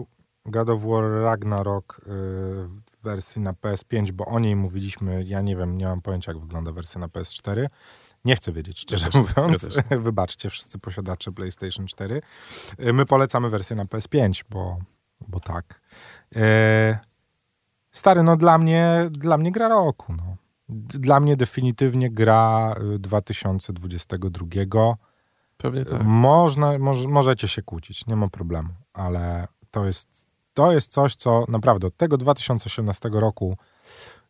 God 0.45 0.69
of 0.69 0.81
War 0.83 1.03
Ragnarok 1.23 2.01
yy, 2.05 2.13
w 2.13 3.03
wersji 3.03 3.41
na 3.41 3.53
PS5, 3.53 4.11
bo 4.11 4.25
o 4.25 4.39
niej 4.39 4.55
mówiliśmy, 4.55 5.23
ja 5.23 5.41
nie 5.41 5.55
wiem, 5.55 5.77
nie 5.77 5.85
mam 5.85 6.01
pojęcia 6.01 6.31
jak 6.31 6.41
wygląda 6.41 6.71
wersja 6.71 7.01
na 7.01 7.07
PS4. 7.07 7.65
Nie 8.25 8.35
chcę 8.35 8.51
wiedzieć, 8.51 8.79
szczerze 8.79 9.09
Ja 9.13 9.19
nie, 9.19 9.25
mówiąc. 9.27 9.69
ja 9.91 9.97
Wybaczcie, 9.99 10.49
wszyscy 10.49 10.79
posiadacze 10.79 11.31
PlayStation 11.31 11.87
4. 11.87 12.21
Yy, 12.79 12.93
My 12.93 13.05
polecamy 13.05 13.49
wersję 13.49 13.75
na 13.75 13.85
PS5, 13.85 14.43
bo, 14.49 14.77
bo 15.27 15.39
tak. 15.39 15.81
Yy, 16.31 16.41
stary, 17.91 18.23
no 18.23 18.37
dla 18.37 18.57
mnie, 18.57 19.09
dla 19.11 19.37
mnie 19.37 19.51
gra 19.51 19.67
roku. 19.67 20.13
No. 20.13 20.35
Dla 20.89 21.19
mnie 21.19 21.37
definitywnie 21.37 22.11
gra 22.11 22.75
y, 22.95 22.99
2022. 22.99 24.47
Pewnie 25.57 25.85
tak. 25.85 26.03
Można, 26.03 26.79
moż, 26.79 27.05
możecie 27.05 27.47
się 27.47 27.61
kłócić, 27.61 28.07
nie 28.07 28.15
ma 28.15 28.27
problemu, 28.27 28.69
ale 28.93 29.47
to 29.71 29.85
jest, 29.85 30.25
to 30.53 30.71
jest 30.71 30.91
coś, 30.91 31.15
co 31.15 31.45
naprawdę 31.47 31.87
od 31.87 31.97
tego 31.97 32.17
2018 32.17 33.09
roku, 33.13 33.57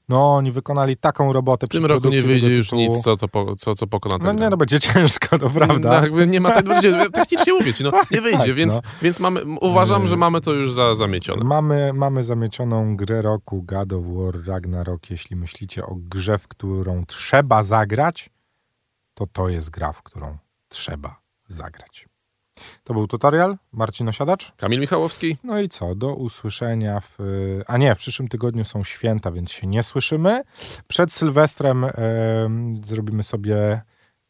no 0.09 0.35
oni 0.35 0.51
wykonali 0.51 0.97
taką 0.97 1.33
robotę 1.33 1.67
W 1.67 1.69
tym 1.69 1.85
roku 1.85 2.09
nie 2.09 2.21
wyjdzie 2.21 2.55
już 2.55 2.71
nic, 2.71 2.99
co, 3.01 3.17
to 3.17 3.27
po, 3.27 3.55
co, 3.55 3.75
co 3.75 3.87
pokona 3.87 4.17
No 4.21 4.33
nie, 4.33 4.49
no 4.49 4.57
będzie 4.57 4.79
ciężko, 4.79 5.39
to 5.39 5.49
prawda. 5.49 6.01
jakby 6.01 6.27
nie 6.27 6.41
ma 6.41 6.51
tak, 6.51 6.65
będzie, 6.65 7.05
technicznie 7.13 7.53
mówię 7.53 7.73
ci, 7.73 7.83
no 7.83 7.91
nie 8.11 8.21
wyjdzie, 8.21 8.37
Tak, 8.37 8.53
więc, 8.53 8.73
no. 8.75 8.81
więc 9.01 9.19
mamy, 9.19 9.41
uważam, 9.61 10.01
Yy. 10.01 10.07
że 10.07 10.15
mamy 10.17 10.41
to 10.41 10.53
już 10.53 10.73
za, 10.73 10.95
zamiecione. 10.95 11.43
Mamy, 11.43 11.93
mamy 11.93 12.23
zamiecioną 12.23 12.95
grę 12.95 13.21
roku 13.21 13.63
God 13.63 13.93
of 13.93 14.03
War 14.07 14.45
Ragnarok. 14.47 15.09
Jeśli 15.09 15.35
myślicie 15.35 15.85
o 15.85 15.95
grze, 15.95 16.37
w 16.37 16.47
którą 16.47 17.05
trzeba 17.05 17.63
zagrać, 17.63 18.29
to 19.13 19.27
to 19.27 19.49
jest 19.49 19.69
gra, 19.69 19.91
w 19.93 20.03
którą 20.03 20.37
trzeba 20.69 21.21
zagrać. 21.47 22.07
To 22.83 22.93
był 22.93 23.07
tutorial. 23.07 23.57
Marcin 23.71 24.09
Osiadacz. 24.09 24.51
Kamil 24.57 24.79
Michałowski, 24.79 25.37
No 25.43 25.59
i 25.59 25.69
co? 25.69 25.95
Do 25.95 26.15
usłyszenia 26.15 26.99
w. 26.99 27.17
A 27.67 27.77
nie, 27.77 27.95
w 27.95 27.97
przyszłym 27.97 28.27
tygodniu 28.27 28.65
są 28.65 28.83
święta, 28.83 29.31
więc 29.31 29.51
się 29.51 29.67
nie 29.67 29.83
słyszymy. 29.83 30.41
Przed 30.87 31.13
Sylwestrem 31.13 31.85
em, 31.85 32.81
zrobimy 32.83 33.23
sobie 33.23 33.81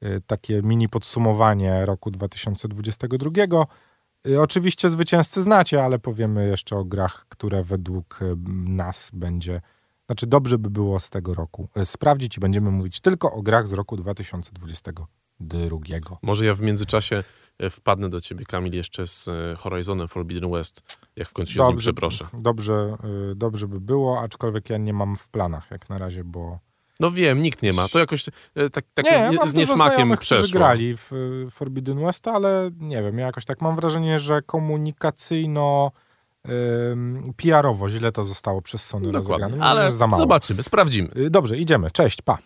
e, 0.02 0.22
takie 0.28 0.62
mini 0.62 0.90
podsumowanie 0.90 1.86
roku 1.86 2.12
2022. 2.12 3.32
E, 4.28 4.42
Oczywiście 4.42 4.90
zwycięzcy 4.90 5.42
znacie, 5.42 5.84
ale 5.84 6.00
powiemy 6.00 6.48
jeszcze 6.48 6.76
o 6.76 6.86
grach, 6.86 7.26
które 7.30 7.64
według 7.64 8.20
nas 8.66 9.10
będzie. 9.14 9.62
Znaczy, 10.06 10.28
dobrze 10.28 10.58
by 10.58 10.70
było 10.70 11.00
z 11.00 11.10
tego 11.10 11.34
roku 11.34 11.70
e, 11.76 11.86
sprawdzić 11.86 12.38
i 12.38 12.40
będziemy 12.40 12.72
mówić 12.72 13.00
tylko 13.00 13.32
o 13.34 13.42
grach 13.42 13.68
z 13.68 13.74
roku 13.74 13.98
2022. 13.98 15.78
może 16.22 16.46
ja 16.46 16.54
w 16.54 16.62
międzyczasie 16.62 17.16
e, 17.16 17.24
wpadnę 17.70 18.10
do 18.10 18.22
ciebie, 18.22 18.46
Kamil, 18.46 18.74
jeszcze 18.74 19.08
z 19.08 19.28
e, 19.28 19.56
Horizonem 19.58 20.08
Forbidden 20.08 20.52
West, 20.52 20.98
jak 21.16 21.30
w 21.30 21.34
końcu 21.34 21.54
się 21.54 21.66
z 21.66 21.68
nim 21.68 21.78
przeproszę. 21.78 22.28
Dobrze, 22.34 22.98
y, 23.32 23.36
dobrze 23.36 23.68
by 23.68 23.80
było, 23.80 24.20
aczkolwiek 24.20 24.70
ja 24.70 24.78
nie 24.78 24.94
mam 24.94 25.18
w 25.18 25.30
planach 25.30 25.72
jak 25.72 25.89
na 25.89 25.98
razie, 25.98 26.24
bo 26.24 26.60
No 26.99 27.12
wiem, 27.12 27.41
nikt 27.41 27.62
nie 27.62 27.74
ma. 27.74 27.88
To 27.89 27.99
jakoś 27.99 28.30
e, 28.56 28.70
tak, 28.70 28.86
tak 28.93 29.06
nie, 29.06 29.38
z, 29.47 29.49
z 29.51 29.54
niesmakiem 29.54 30.18
przeszło. 30.18 30.60
grali 30.60 30.95
w 30.97 31.12
Forbidden 31.51 31.99
West, 32.06 32.28
ale 32.28 32.72
nie 32.80 33.04
wiem, 33.04 33.18
ja 33.18 33.26
jakoś 33.26 33.45
tak 33.45 33.62
mam 33.62 33.76
wrażenie, 33.76 34.20
że 34.20 34.41
komunikacyjno 34.41 35.91
PR-owo 37.38 37.89
źle 37.89 38.12
to 38.12 38.24
zostało 38.24 38.62
przez 38.62 38.86
Sony 38.86 39.12
Dokładnie, 39.12 39.43
rozegrane. 39.45 39.66
ale 39.66 39.91
za 39.91 40.08
mało. 40.08 40.18
zobaczymy, 40.18 40.64
sprawdzimy. 40.64 41.10
Dobrze, 41.30 41.58
idziemy. 41.58 41.91
Cześć, 41.91 42.22
pa. 42.22 42.38